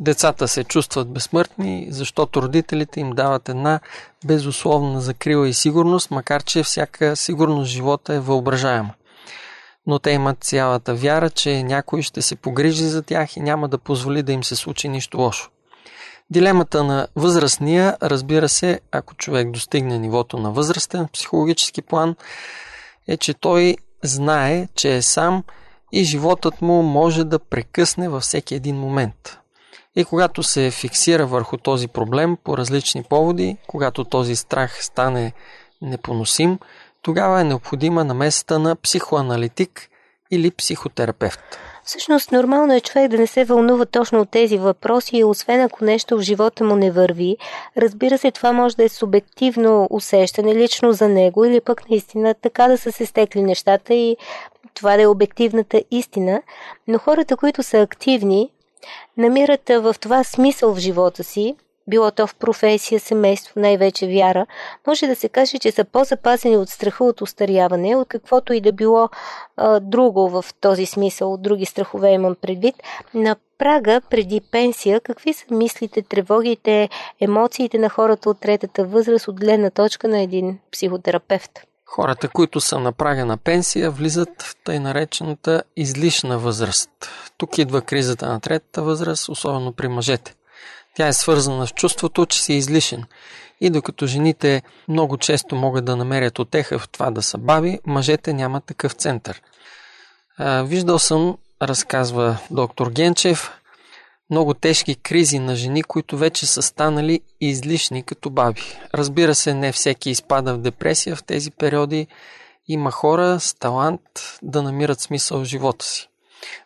Децата 0.00 0.48
се 0.48 0.64
чувстват 0.64 1.08
безсмъртни, 1.08 1.86
защото 1.90 2.42
родителите 2.42 3.00
им 3.00 3.10
дават 3.10 3.48
една 3.48 3.80
безусловна 4.24 5.00
закрила 5.00 5.48
и 5.48 5.52
сигурност, 5.52 6.10
макар 6.10 6.42
че 6.42 6.62
всяка 6.62 7.16
сигурност 7.16 7.70
в 7.70 7.74
живота 7.74 8.14
е 8.14 8.20
въображаема. 8.20 8.90
Но 9.86 9.98
те 9.98 10.10
имат 10.10 10.44
цялата 10.44 10.94
вяра, 10.94 11.30
че 11.30 11.62
някой 11.62 12.02
ще 12.02 12.22
се 12.22 12.36
погрижи 12.36 12.84
за 12.84 13.02
тях 13.02 13.36
и 13.36 13.40
няма 13.40 13.68
да 13.68 13.78
позволи 13.78 14.22
да 14.22 14.32
им 14.32 14.44
се 14.44 14.56
случи 14.56 14.88
нищо 14.88 15.18
лошо. 15.18 15.50
Дилемата 16.30 16.84
на 16.84 17.08
възрастния, 17.16 17.96
разбира 18.02 18.48
се, 18.48 18.80
ако 18.92 19.14
човек 19.14 19.50
достигне 19.50 19.98
нивото 19.98 20.38
на 20.38 20.52
възрастен 20.52 21.08
психологически 21.12 21.82
план, 21.82 22.16
е, 23.08 23.16
че 23.16 23.34
той 23.34 23.76
знае, 24.02 24.68
че 24.74 24.96
е 24.96 25.02
сам 25.02 25.44
и 25.92 26.04
животът 26.04 26.62
му 26.62 26.82
може 26.82 27.24
да 27.24 27.38
прекъсне 27.38 28.08
във 28.08 28.22
всеки 28.22 28.54
един 28.54 28.76
момент. 28.76 29.38
И 29.96 30.04
когато 30.04 30.42
се 30.42 30.70
фиксира 30.70 31.26
върху 31.26 31.56
този 31.56 31.88
проблем 31.88 32.36
по 32.44 32.58
различни 32.58 33.02
поводи, 33.02 33.56
когато 33.66 34.04
този 34.04 34.36
страх 34.36 34.84
стане 34.84 35.32
непоносим, 35.82 36.58
тогава 37.02 37.40
е 37.40 37.44
необходима 37.44 38.04
намесата 38.04 38.58
на 38.58 38.76
психоаналитик 38.76 39.88
или 40.30 40.50
психотерапевт. 40.50 41.58
Всъщност 41.86 42.32
нормално 42.32 42.74
е 42.74 42.80
човек 42.80 43.10
да 43.10 43.18
не 43.18 43.26
се 43.26 43.44
вълнува 43.44 43.86
точно 43.86 44.20
от 44.20 44.30
тези 44.30 44.58
въпроси, 44.58 45.24
освен 45.24 45.60
ако 45.60 45.84
нещо 45.84 46.18
в 46.18 46.20
живота 46.20 46.64
му 46.64 46.76
не 46.76 46.90
върви. 46.90 47.36
Разбира 47.76 48.18
се, 48.18 48.30
това 48.30 48.52
може 48.52 48.76
да 48.76 48.84
е 48.84 48.88
субективно 48.88 49.86
усещане 49.90 50.54
лично 50.54 50.92
за 50.92 51.08
него 51.08 51.44
или 51.44 51.60
пък 51.60 51.90
наистина 51.90 52.34
така 52.34 52.68
да 52.68 52.78
са 52.78 52.92
се 52.92 53.06
стекли 53.06 53.42
нещата 53.42 53.94
и 53.94 54.16
това 54.74 54.96
да 54.96 55.02
е 55.02 55.06
обективната 55.06 55.82
истина. 55.90 56.42
Но 56.88 56.98
хората, 56.98 57.36
които 57.36 57.62
са 57.62 57.80
активни, 57.80 58.50
намират 59.16 59.68
в 59.68 59.94
това 60.00 60.24
смисъл 60.24 60.74
в 60.74 60.78
живота 60.78 61.24
си 61.24 61.56
било 61.88 62.10
то 62.10 62.26
в 62.26 62.34
професия, 62.34 63.00
семейство, 63.00 63.60
най-вече 63.60 64.06
вяра, 64.06 64.46
може 64.86 65.06
да 65.06 65.16
се 65.16 65.28
каже, 65.28 65.58
че 65.58 65.72
са 65.72 65.84
по-запазени 65.84 66.56
от 66.56 66.68
страха 66.68 67.04
от 67.04 67.20
устаряване, 67.20 67.96
от 67.96 68.08
каквото 68.08 68.52
и 68.52 68.60
да 68.60 68.72
било 68.72 69.08
а, 69.56 69.80
друго 69.80 70.28
в 70.28 70.44
този 70.60 70.86
смисъл, 70.86 71.32
от 71.32 71.42
други 71.42 71.66
страхове 71.66 72.10
имам 72.10 72.34
предвид. 72.40 72.74
На 73.14 73.36
прага 73.58 74.00
преди 74.10 74.40
пенсия, 74.40 75.00
какви 75.00 75.32
са 75.32 75.44
мислите, 75.50 76.02
тревогите, 76.02 76.88
емоциите 77.20 77.78
на 77.78 77.88
хората 77.88 78.30
от 78.30 78.40
третата 78.40 78.84
възраст 78.84 79.28
от 79.28 79.40
гледна 79.40 79.70
точка 79.70 80.08
на 80.08 80.20
един 80.20 80.58
психотерапевт? 80.72 81.50
Хората, 81.86 82.28
които 82.28 82.60
са 82.60 82.78
на 82.78 82.92
прага 82.92 83.24
на 83.24 83.36
пенсия, 83.36 83.90
влизат 83.90 84.42
в 84.42 84.56
тъй 84.64 84.78
наречената 84.78 85.62
излишна 85.76 86.38
възраст. 86.38 86.90
Тук 87.36 87.58
идва 87.58 87.82
кризата 87.82 88.28
на 88.28 88.40
третата 88.40 88.82
възраст, 88.82 89.28
особено 89.28 89.72
при 89.72 89.88
мъжете. 89.88 90.34
Тя 90.96 91.08
е 91.08 91.12
свързана 91.12 91.66
с 91.66 91.72
чувството, 91.72 92.26
че 92.26 92.42
си 92.42 92.52
излишен. 92.52 93.04
И 93.60 93.70
докато 93.70 94.06
жените 94.06 94.62
много 94.88 95.16
често 95.16 95.56
могат 95.56 95.84
да 95.84 95.96
намерят 95.96 96.38
отеха 96.38 96.78
в 96.78 96.88
това 96.88 97.10
да 97.10 97.22
са 97.22 97.38
баби, 97.38 97.78
мъжете 97.86 98.32
нямат 98.32 98.64
такъв 98.64 98.92
център. 98.92 99.42
Виждал 100.40 100.98
съм, 100.98 101.36
разказва 101.62 102.38
доктор 102.50 102.90
Генчев, 102.90 103.50
много 104.30 104.54
тежки 104.54 104.94
кризи 104.94 105.38
на 105.38 105.56
жени, 105.56 105.82
които 105.82 106.18
вече 106.18 106.46
са 106.46 106.62
станали 106.62 107.20
излишни 107.40 108.02
като 108.02 108.30
баби. 108.30 108.62
Разбира 108.94 109.34
се, 109.34 109.54
не 109.54 109.72
всеки 109.72 110.10
изпада 110.10 110.54
в 110.54 110.60
депресия 110.60 111.16
в 111.16 111.24
тези 111.24 111.50
периоди. 111.50 112.06
Има 112.68 112.90
хора 112.90 113.40
с 113.40 113.54
талант 113.54 114.00
да 114.42 114.62
намират 114.62 115.00
смисъл 115.00 115.40
в 115.40 115.44
живота 115.44 115.86
си. 115.86 116.08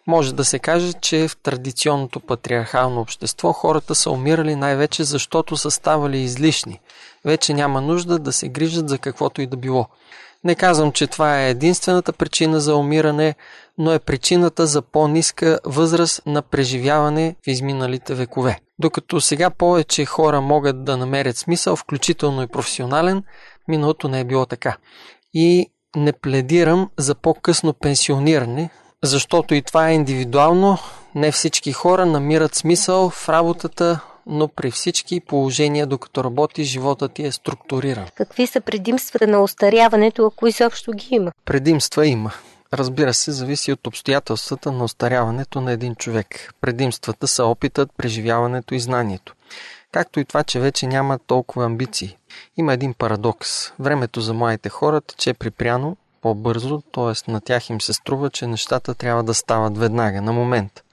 Може 0.06 0.34
да 0.34 0.44
се 0.44 0.58
каже, 0.58 0.92
че 0.92 1.28
в 1.28 1.36
традиционното 1.36 2.20
патриархално 2.20 3.00
общество 3.00 3.52
хората 3.52 3.94
са 3.94 4.10
умирали 4.10 4.56
най-вече 4.56 5.04
защото 5.04 5.56
са 5.56 5.70
ставали 5.70 6.18
излишни. 6.18 6.80
Вече 7.24 7.54
няма 7.54 7.80
нужда 7.80 8.18
да 8.18 8.32
се 8.32 8.48
грижат 8.48 8.88
за 8.88 8.98
каквото 8.98 9.42
и 9.42 9.46
да 9.46 9.56
било. 9.56 9.86
Не 10.44 10.54
казвам, 10.54 10.92
че 10.92 11.06
това 11.06 11.40
е 11.40 11.50
единствената 11.50 12.12
причина 12.12 12.60
за 12.60 12.76
умиране, 12.76 13.34
но 13.78 13.92
е 13.92 13.98
причината 13.98 14.66
за 14.66 14.82
по-ниска 14.82 15.58
възраст 15.64 16.22
на 16.26 16.42
преживяване 16.42 17.36
в 17.44 17.46
изминалите 17.46 18.14
векове. 18.14 18.58
Докато 18.78 19.20
сега 19.20 19.50
повече 19.50 20.04
хора 20.04 20.40
могат 20.40 20.84
да 20.84 20.96
намерят 20.96 21.36
смисъл, 21.36 21.76
включително 21.76 22.42
и 22.42 22.46
професионален, 22.46 23.22
миналото 23.68 24.08
не 24.08 24.20
е 24.20 24.24
било 24.24 24.46
така. 24.46 24.76
И 25.34 25.70
не 25.96 26.12
пледирам 26.12 26.90
за 26.98 27.14
по-късно 27.14 27.72
пенсиониране, 27.72 28.70
защото 29.04 29.54
и 29.54 29.62
това 29.62 29.88
е 29.88 29.94
индивидуално. 29.94 30.78
Не 31.14 31.32
всички 31.32 31.72
хора 31.72 32.06
намират 32.06 32.54
смисъл 32.54 33.10
в 33.10 33.28
работата, 33.28 34.00
но 34.26 34.48
при 34.48 34.70
всички 34.70 35.20
положения, 35.20 35.86
докато 35.86 36.24
работи, 36.24 36.64
живота 36.64 37.08
ти 37.08 37.22
е 37.22 37.32
структуриран. 37.32 38.06
Какви 38.14 38.46
са 38.46 38.60
предимствата 38.60 39.26
на 39.26 39.42
остаряването, 39.42 40.26
ако 40.26 40.46
изобщо 40.46 40.92
ги 40.92 41.08
има? 41.10 41.32
Предимства 41.44 42.06
има. 42.06 42.32
Разбира 42.72 43.14
се, 43.14 43.32
зависи 43.32 43.72
от 43.72 43.86
обстоятелствата 43.86 44.72
на 44.72 44.84
остаряването 44.84 45.60
на 45.60 45.72
един 45.72 45.94
човек. 45.94 46.54
Предимствата 46.60 47.28
са 47.28 47.44
опитът, 47.44 47.90
преживяването 47.96 48.74
и 48.74 48.80
знанието. 48.80 49.34
Както 49.92 50.20
и 50.20 50.24
това, 50.24 50.44
че 50.44 50.60
вече 50.60 50.86
няма 50.86 51.18
толкова 51.18 51.64
амбиции. 51.64 52.16
Има 52.56 52.72
един 52.72 52.94
парадокс. 52.94 53.72
Времето 53.78 54.20
за 54.20 54.34
младите 54.34 54.68
хора 54.68 55.00
тече 55.00 55.34
припряно, 55.34 55.96
по-бързо, 56.22 56.82
т.е. 56.92 57.30
на 57.30 57.40
тях 57.40 57.70
им 57.70 57.80
се 57.80 57.92
струва, 57.92 58.30
че 58.30 58.46
нещата 58.46 58.94
трябва 58.94 59.22
да 59.22 59.34
стават 59.34 59.78
веднага, 59.78 60.22
на 60.22 60.32
момент. 60.32 60.84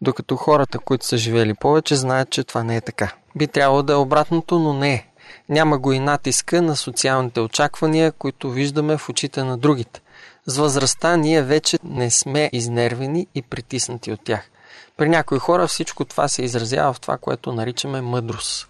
Докато 0.00 0.36
хората, 0.36 0.78
които 0.78 1.06
са 1.06 1.16
живели 1.16 1.54
повече, 1.54 1.96
знаят, 1.96 2.30
че 2.30 2.44
това 2.44 2.62
не 2.62 2.76
е 2.76 2.80
така. 2.80 3.12
Би 3.36 3.46
трябвало 3.46 3.82
да 3.82 3.92
е 3.92 3.96
обратното, 3.96 4.58
но 4.58 4.72
не 4.72 4.94
е. 4.94 5.06
Няма 5.48 5.78
го 5.78 5.92
и 5.92 5.98
натиска 5.98 6.62
на 6.62 6.76
социалните 6.76 7.40
очаквания, 7.40 8.12
които 8.12 8.50
виждаме 8.50 8.98
в 8.98 9.08
очите 9.08 9.44
на 9.44 9.58
другите. 9.58 10.00
С 10.46 10.56
възрастта 10.56 11.16
ние 11.16 11.42
вече 11.42 11.78
не 11.84 12.10
сме 12.10 12.50
изнервени 12.52 13.26
и 13.34 13.42
притиснати 13.42 14.12
от 14.12 14.20
тях. 14.24 14.50
При 14.96 15.08
някои 15.08 15.38
хора 15.38 15.66
всичко 15.66 16.04
това 16.04 16.28
се 16.28 16.42
изразява 16.42 16.92
в 16.92 17.00
това, 17.00 17.16
което 17.16 17.52
наричаме 17.52 18.00
мъдрост. 18.00 18.67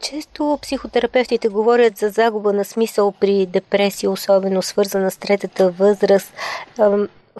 Често 0.00 0.58
психотерапевтите 0.62 1.48
говорят 1.48 1.96
за 1.96 2.08
загуба 2.08 2.52
на 2.52 2.64
смисъл 2.64 3.12
при 3.12 3.46
депресия, 3.46 4.10
особено 4.10 4.62
свързана 4.62 5.10
с 5.10 5.16
третата 5.16 5.70
възраст. 5.70 6.32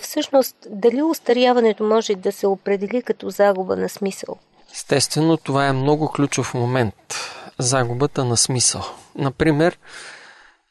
Всъщност, 0.01 0.57
дали 0.71 1.03
устаряването 1.03 1.85
може 1.85 2.15
да 2.15 2.33
се 2.33 2.47
определи 2.47 3.03
като 3.03 3.31
загуба 3.31 3.77
на 3.77 3.89
смисъл? 3.89 4.37
Естествено, 4.73 5.37
това 5.37 5.67
е 5.67 5.73
много 5.73 6.09
ключов 6.09 6.55
момент. 6.55 6.95
Загубата 7.59 8.25
на 8.25 8.37
смисъл. 8.37 8.83
Например, 9.15 9.79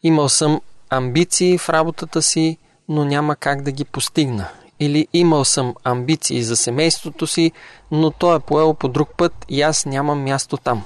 имал 0.04 0.30
съм 0.30 0.62
амбиции 0.90 1.58
в 1.58 1.70
работата 1.70 2.22
си, 2.22 2.58
но 2.90 3.06
няма 3.06 3.36
как 3.36 3.62
да 3.62 3.72
ги 3.72 3.86
постигна. 3.86 4.48
Или 4.80 5.08
имал 5.14 5.46
съм 5.46 5.76
амбиции 5.84 6.44
за 6.44 6.56
семейството 6.56 7.28
си, 7.28 7.52
но 7.92 8.12
то 8.12 8.36
е 8.36 8.40
поел 8.40 8.74
по 8.74 8.88
друг 8.88 9.10
път 9.18 9.34
и 9.50 9.62
аз 9.62 9.86
нямам 9.86 10.24
място 10.24 10.58
там. 10.58 10.84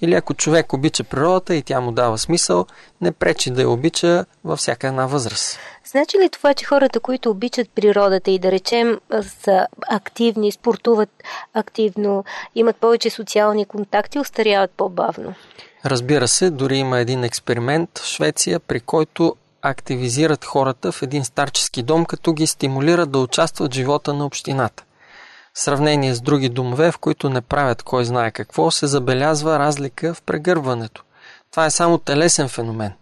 Или 0.00 0.14
ако 0.14 0.34
човек 0.34 0.72
обича 0.72 1.04
природата 1.04 1.54
и 1.54 1.62
тя 1.62 1.80
му 1.80 1.92
дава 1.92 2.18
смисъл, 2.18 2.66
не 3.00 3.12
пречи 3.12 3.50
да 3.50 3.62
я 3.62 3.70
обича 3.70 4.24
във 4.44 4.58
всяка 4.58 4.86
една 4.86 5.06
възраст. 5.06 5.58
Значи 5.90 6.18
ли 6.18 6.28
това, 6.28 6.54
че 6.54 6.64
хората, 6.64 7.00
които 7.00 7.30
обичат 7.30 7.70
природата 7.70 8.30
и 8.30 8.38
да 8.38 8.52
речем 8.52 9.00
са 9.42 9.66
активни, 9.88 10.52
спортуват 10.52 11.10
активно, 11.54 12.24
имат 12.54 12.76
повече 12.76 13.10
социални 13.10 13.64
контакти, 13.64 14.18
остаряват 14.18 14.70
по-бавно? 14.70 15.34
Разбира 15.84 16.28
се, 16.28 16.50
дори 16.50 16.76
има 16.76 16.98
един 16.98 17.24
експеримент 17.24 17.98
в 17.98 18.06
Швеция, 18.06 18.60
при 18.60 18.80
който 18.80 19.36
активизират 19.62 20.44
хората 20.44 20.92
в 20.92 21.02
един 21.02 21.24
старчески 21.24 21.82
дом, 21.82 22.04
като 22.04 22.32
ги 22.32 22.46
стимулират 22.46 23.10
да 23.10 23.18
участват 23.18 23.72
в 23.72 23.76
живота 23.76 24.14
на 24.14 24.26
общината. 24.26 24.84
В 25.54 25.60
сравнение 25.60 26.14
с 26.14 26.20
други 26.20 26.48
домове, 26.48 26.92
в 26.92 26.98
които 26.98 27.30
не 27.30 27.40
правят 27.40 27.82
кой 27.82 28.04
знае 28.04 28.30
какво, 28.30 28.70
се 28.70 28.86
забелязва 28.86 29.58
разлика 29.58 30.14
в 30.14 30.22
прегърването. 30.22 31.04
Това 31.50 31.66
е 31.66 31.70
само 31.70 31.98
телесен 31.98 32.48
феномен. 32.48 32.92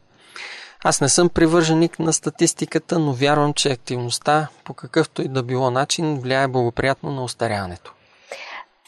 Аз 0.85 1.01
не 1.01 1.09
съм 1.09 1.29
привърженик 1.29 1.99
на 1.99 2.13
статистиката, 2.13 2.99
но 2.99 3.13
вярвам, 3.13 3.55
че 3.55 3.73
активността 3.73 4.49
по 4.65 4.75
какъвто 4.75 5.23
и 5.23 5.29
да 5.29 5.43
било 5.43 5.71
начин 5.71 6.21
влияе 6.21 6.49
благоприятно 6.49 7.13
на 7.13 7.25
устаряването. 7.25 7.93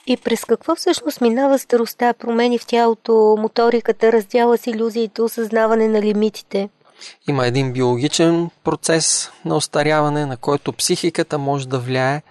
И 0.06 0.16
през 0.16 0.44
какво 0.44 0.74
всъщност 0.74 1.20
минава 1.20 1.58
старостта, 1.58 2.14
промени 2.14 2.58
в 2.58 2.66
тялото, 2.66 3.36
моториката, 3.38 4.12
раздяла 4.12 4.58
с 4.58 4.66
иллюзиите, 4.66 5.22
осъзнаване 5.22 5.88
на 5.88 6.02
лимитите? 6.02 6.68
Има 7.28 7.46
един 7.46 7.72
биологичен 7.72 8.50
процес 8.64 9.30
на 9.44 9.56
остаряване, 9.56 10.26
на 10.26 10.36
който 10.36 10.72
психиката 10.72 11.38
може 11.38 11.68
да 11.68 11.78
влияе, 11.78 12.22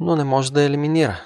но 0.00 0.16
не 0.16 0.24
може 0.24 0.52
да 0.52 0.62
елиминира. 0.62 1.20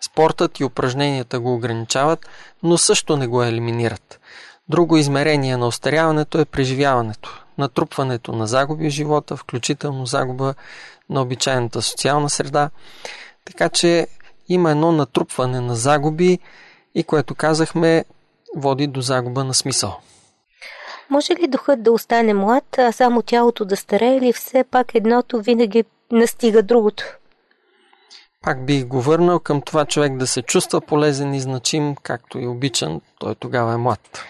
Спортът 0.00 0.60
и 0.60 0.64
упражненията 0.64 1.40
го 1.40 1.54
ограничават, 1.54 2.28
но 2.62 2.78
също 2.78 3.16
не 3.16 3.26
го 3.26 3.42
елиминират. 3.42 4.20
Друго 4.68 4.96
измерение 4.96 5.56
на 5.56 5.66
остаряването 5.66 6.38
е 6.38 6.44
преживяването, 6.44 7.44
натрупването 7.58 8.32
на 8.32 8.46
загуби 8.46 8.90
в 8.90 8.92
живота, 8.92 9.36
включително 9.36 10.06
загуба 10.06 10.54
на 11.10 11.22
обичайната 11.22 11.82
социална 11.82 12.30
среда. 12.30 12.70
Така 13.44 13.68
че 13.68 14.06
има 14.48 14.70
едно 14.70 14.92
натрупване 14.92 15.60
на 15.60 15.76
загуби 15.76 16.38
и 16.94 17.04
което 17.04 17.34
казахме 17.34 18.04
води 18.56 18.86
до 18.86 19.00
загуба 19.00 19.44
на 19.44 19.54
смисъл. 19.54 19.96
Може 21.10 21.32
ли 21.32 21.46
духът 21.48 21.82
да 21.82 21.92
остане 21.92 22.34
млад, 22.34 22.78
а 22.78 22.92
само 22.92 23.22
тялото 23.22 23.64
да 23.64 23.76
старее 23.76 24.16
или 24.16 24.32
все 24.32 24.64
пак 24.64 24.94
едното 24.94 25.42
винаги 25.42 25.84
настига 26.12 26.62
другото? 26.62 27.04
Пак 28.42 28.64
бих 28.66 28.86
го 28.86 29.00
върнал 29.00 29.40
към 29.40 29.62
това 29.62 29.84
човек 29.84 30.16
да 30.16 30.26
се 30.26 30.42
чувства 30.42 30.80
полезен 30.80 31.34
и 31.34 31.40
значим, 31.40 31.96
както 32.02 32.38
и 32.38 32.46
обичан, 32.46 33.00
той 33.18 33.34
тогава 33.34 33.72
е 33.72 33.76
млад. 33.76 34.24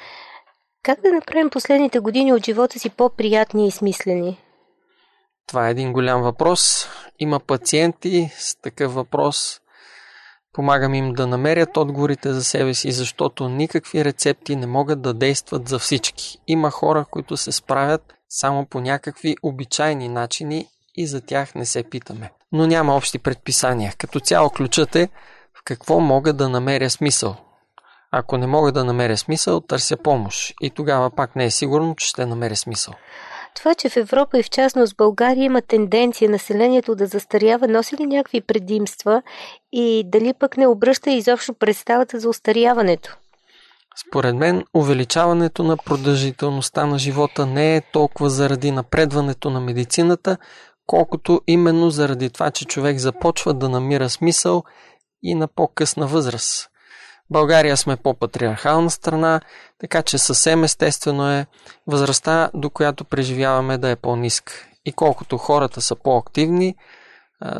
Как 0.82 1.00
да 1.00 1.12
направим 1.12 1.50
последните 1.50 1.98
години 1.98 2.32
от 2.32 2.44
живота 2.44 2.78
си 2.78 2.90
по-приятни 2.90 3.66
и 3.66 3.70
смислени? 3.70 4.38
Това 5.46 5.68
е 5.68 5.70
един 5.70 5.92
голям 5.92 6.22
въпрос. 6.22 6.88
Има 7.18 7.40
пациенти 7.40 8.30
с 8.38 8.56
такъв 8.56 8.94
въпрос. 8.94 9.60
Помагам 10.52 10.94
им 10.94 11.12
да 11.12 11.26
намерят 11.26 11.76
отговорите 11.76 12.32
за 12.32 12.44
себе 12.44 12.74
си, 12.74 12.92
защото 12.92 13.48
никакви 13.48 14.04
рецепти 14.04 14.56
не 14.56 14.66
могат 14.66 15.02
да 15.02 15.14
действат 15.14 15.68
за 15.68 15.78
всички. 15.78 16.38
Има 16.46 16.70
хора, 16.70 17.04
които 17.10 17.36
се 17.36 17.52
справят 17.52 18.14
само 18.28 18.66
по 18.66 18.80
някакви 18.80 19.36
обичайни 19.42 20.08
начини 20.08 20.66
и 20.96 21.06
за 21.06 21.20
тях 21.20 21.54
не 21.54 21.66
се 21.66 21.82
питаме. 21.82 22.30
Но 22.52 22.66
няма 22.66 22.96
общи 22.96 23.18
предписания. 23.18 23.92
Като 23.98 24.20
цяло 24.20 24.50
ключът 24.50 24.96
е 24.96 25.08
в 25.54 25.62
какво 25.64 26.00
мога 26.00 26.32
да 26.32 26.48
намеря 26.48 26.90
смисъл. 26.90 27.36
Ако 28.10 28.36
не 28.36 28.46
мога 28.46 28.72
да 28.72 28.84
намеря 28.84 29.16
смисъл, 29.16 29.60
търся 29.60 29.96
помощ. 29.96 30.54
И 30.60 30.70
тогава 30.70 31.10
пак 31.10 31.36
не 31.36 31.44
е 31.44 31.50
сигурно, 31.50 31.94
че 31.96 32.06
ще 32.08 32.26
намеря 32.26 32.56
смисъл. 32.56 32.94
Това, 33.54 33.74
че 33.74 33.88
в 33.88 33.96
Европа 33.96 34.38
и 34.38 34.42
в 34.42 34.50
частност 34.50 34.96
България 34.96 35.44
има 35.44 35.62
тенденция 35.62 36.30
населението 36.30 36.94
да 36.94 37.06
застарява, 37.06 37.68
носи 37.68 37.96
ли 37.96 38.06
някакви 38.06 38.40
предимства 38.40 39.22
и 39.72 40.02
дали 40.06 40.32
пък 40.32 40.56
не 40.56 40.66
обръща 40.66 41.10
изобщо 41.10 41.54
представата 41.54 42.20
за 42.20 42.28
устаряването? 42.28 43.16
Според 44.08 44.36
мен, 44.36 44.64
увеличаването 44.74 45.64
на 45.64 45.76
продължителността 45.76 46.86
на 46.86 46.98
живота 46.98 47.46
не 47.46 47.76
е 47.76 47.80
толкова 47.80 48.30
заради 48.30 48.70
напредването 48.70 49.50
на 49.50 49.60
медицината, 49.60 50.36
колкото 50.86 51.40
именно 51.46 51.90
заради 51.90 52.30
това, 52.30 52.50
че 52.50 52.64
човек 52.64 52.98
започва 52.98 53.54
да 53.54 53.68
намира 53.68 54.10
смисъл 54.10 54.64
и 55.22 55.34
на 55.34 55.48
по-късна 55.48 56.06
възраст. 56.06 56.68
България 57.30 57.76
сме 57.76 57.96
по-патриархална 57.96 58.90
страна, 58.90 59.40
така 59.80 60.02
че 60.02 60.18
съвсем 60.18 60.64
естествено 60.64 61.30
е 61.30 61.46
възрастта, 61.86 62.50
до 62.54 62.70
която 62.70 63.04
преживяваме 63.04 63.78
да 63.78 63.88
е 63.88 63.96
по-ниска. 63.96 64.52
И 64.84 64.92
колкото 64.92 65.38
хората 65.38 65.80
са 65.80 65.96
по-активни 65.96 66.74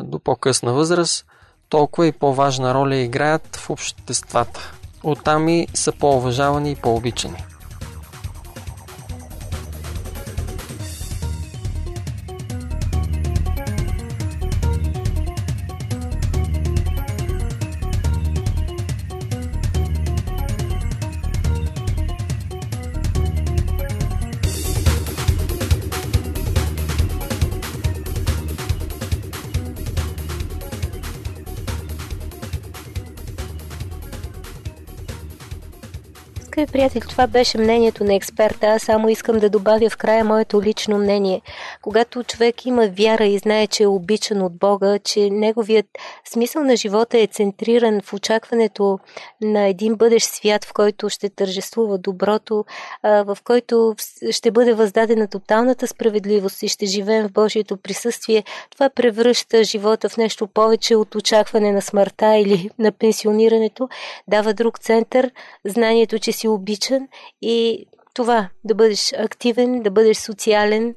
до 0.01 0.19
по-късна 0.19 0.73
възраст, 0.73 1.25
толкова 1.69 2.07
и 2.07 2.11
по-важна 2.11 2.73
роля 2.73 2.95
играят 2.95 3.55
в 3.55 3.69
обществата. 3.69 4.73
Оттам 5.03 5.49
и 5.49 5.67
са 5.73 5.91
по-уважавани 5.91 6.71
и 6.71 6.75
по-обичани. 6.75 7.43
Приятели, 36.73 37.01
това 37.09 37.27
беше 37.27 37.57
мнението 37.57 38.03
на 38.03 38.15
експерта. 38.15 38.67
Аз 38.67 38.81
само 38.81 39.09
искам 39.09 39.39
да 39.39 39.49
добавя 39.49 39.89
в 39.89 39.97
края 39.97 40.23
моето 40.23 40.61
лично 40.61 40.97
мнение. 40.97 41.41
Когато 41.81 42.23
човек 42.23 42.65
има 42.65 42.87
вяра 42.87 43.25
и 43.25 43.37
знае, 43.37 43.67
че 43.67 43.83
е 43.83 43.87
обичан 43.87 44.41
от 44.41 44.57
Бога, 44.57 44.99
че 44.99 45.29
неговият 45.29 45.85
смисъл 46.25 46.63
на 46.63 46.75
живота 46.75 47.17
е 47.17 47.27
центриран 47.27 48.01
в 48.01 48.13
очакването 48.13 48.99
на 49.41 49.67
един 49.67 49.95
бъдещ 49.95 50.27
свят, 50.27 50.65
в 50.65 50.73
който 50.73 51.09
ще 51.09 51.29
тържествува 51.29 51.97
доброто, 51.97 52.65
в 53.03 53.37
който 53.43 53.95
ще 54.31 54.51
бъде 54.51 54.73
въздадена 54.73 55.27
тоталната 55.27 55.87
справедливост 55.87 56.63
и 56.63 56.67
ще 56.67 56.85
живеем 56.85 57.27
в 57.27 57.31
Божието 57.31 57.77
присъствие, 57.77 58.43
това 58.71 58.89
превръща 58.89 59.63
живота 59.63 60.09
в 60.09 60.17
нещо 60.17 60.47
повече 60.47 60.95
от 60.95 61.15
очакване 61.15 61.71
на 61.71 61.81
смъртта 61.81 62.35
или 62.35 62.69
на 62.79 62.91
пенсионирането, 62.91 63.89
дава 64.27 64.53
друг 64.53 64.79
център, 64.79 65.31
знанието, 65.65 66.19
че 66.19 66.31
си 66.31 66.43
си 66.43 66.47
обичан 66.63 67.07
и 67.41 67.85
това, 68.13 68.49
да 68.63 68.75
бъдеш 68.75 69.13
активен, 69.13 69.81
да 69.81 69.91
бъдеш 69.91 70.17
социален, 70.17 70.95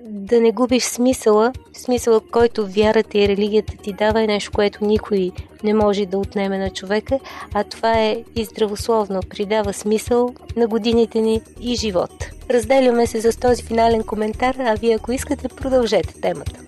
да 0.00 0.40
не 0.40 0.52
губиш 0.52 0.84
смисъла, 0.84 1.52
смисъла, 1.72 2.20
който 2.30 2.66
вярата 2.66 3.18
и 3.18 3.28
религията 3.28 3.76
ти 3.76 3.92
дава 3.92 4.22
е 4.22 4.26
нещо, 4.26 4.52
което 4.54 4.84
никой 4.84 5.30
не 5.64 5.74
може 5.74 6.06
да 6.06 6.18
отнеме 6.18 6.58
на 6.58 6.70
човека, 6.70 7.18
а 7.54 7.64
това 7.64 7.98
е 7.98 8.24
и 8.36 8.44
здравословно, 8.44 9.20
придава 9.30 9.72
смисъл 9.72 10.34
на 10.56 10.66
годините 10.66 11.20
ни 11.20 11.40
и 11.60 11.74
живот. 11.74 12.10
Разделяме 12.50 13.06
се 13.06 13.32
с 13.32 13.40
този 13.40 13.62
финален 13.62 14.02
коментар, 14.02 14.54
а 14.58 14.74
вие 14.74 14.94
ако 14.94 15.12
искате, 15.12 15.48
продължете 15.48 16.20
темата. 16.20 16.67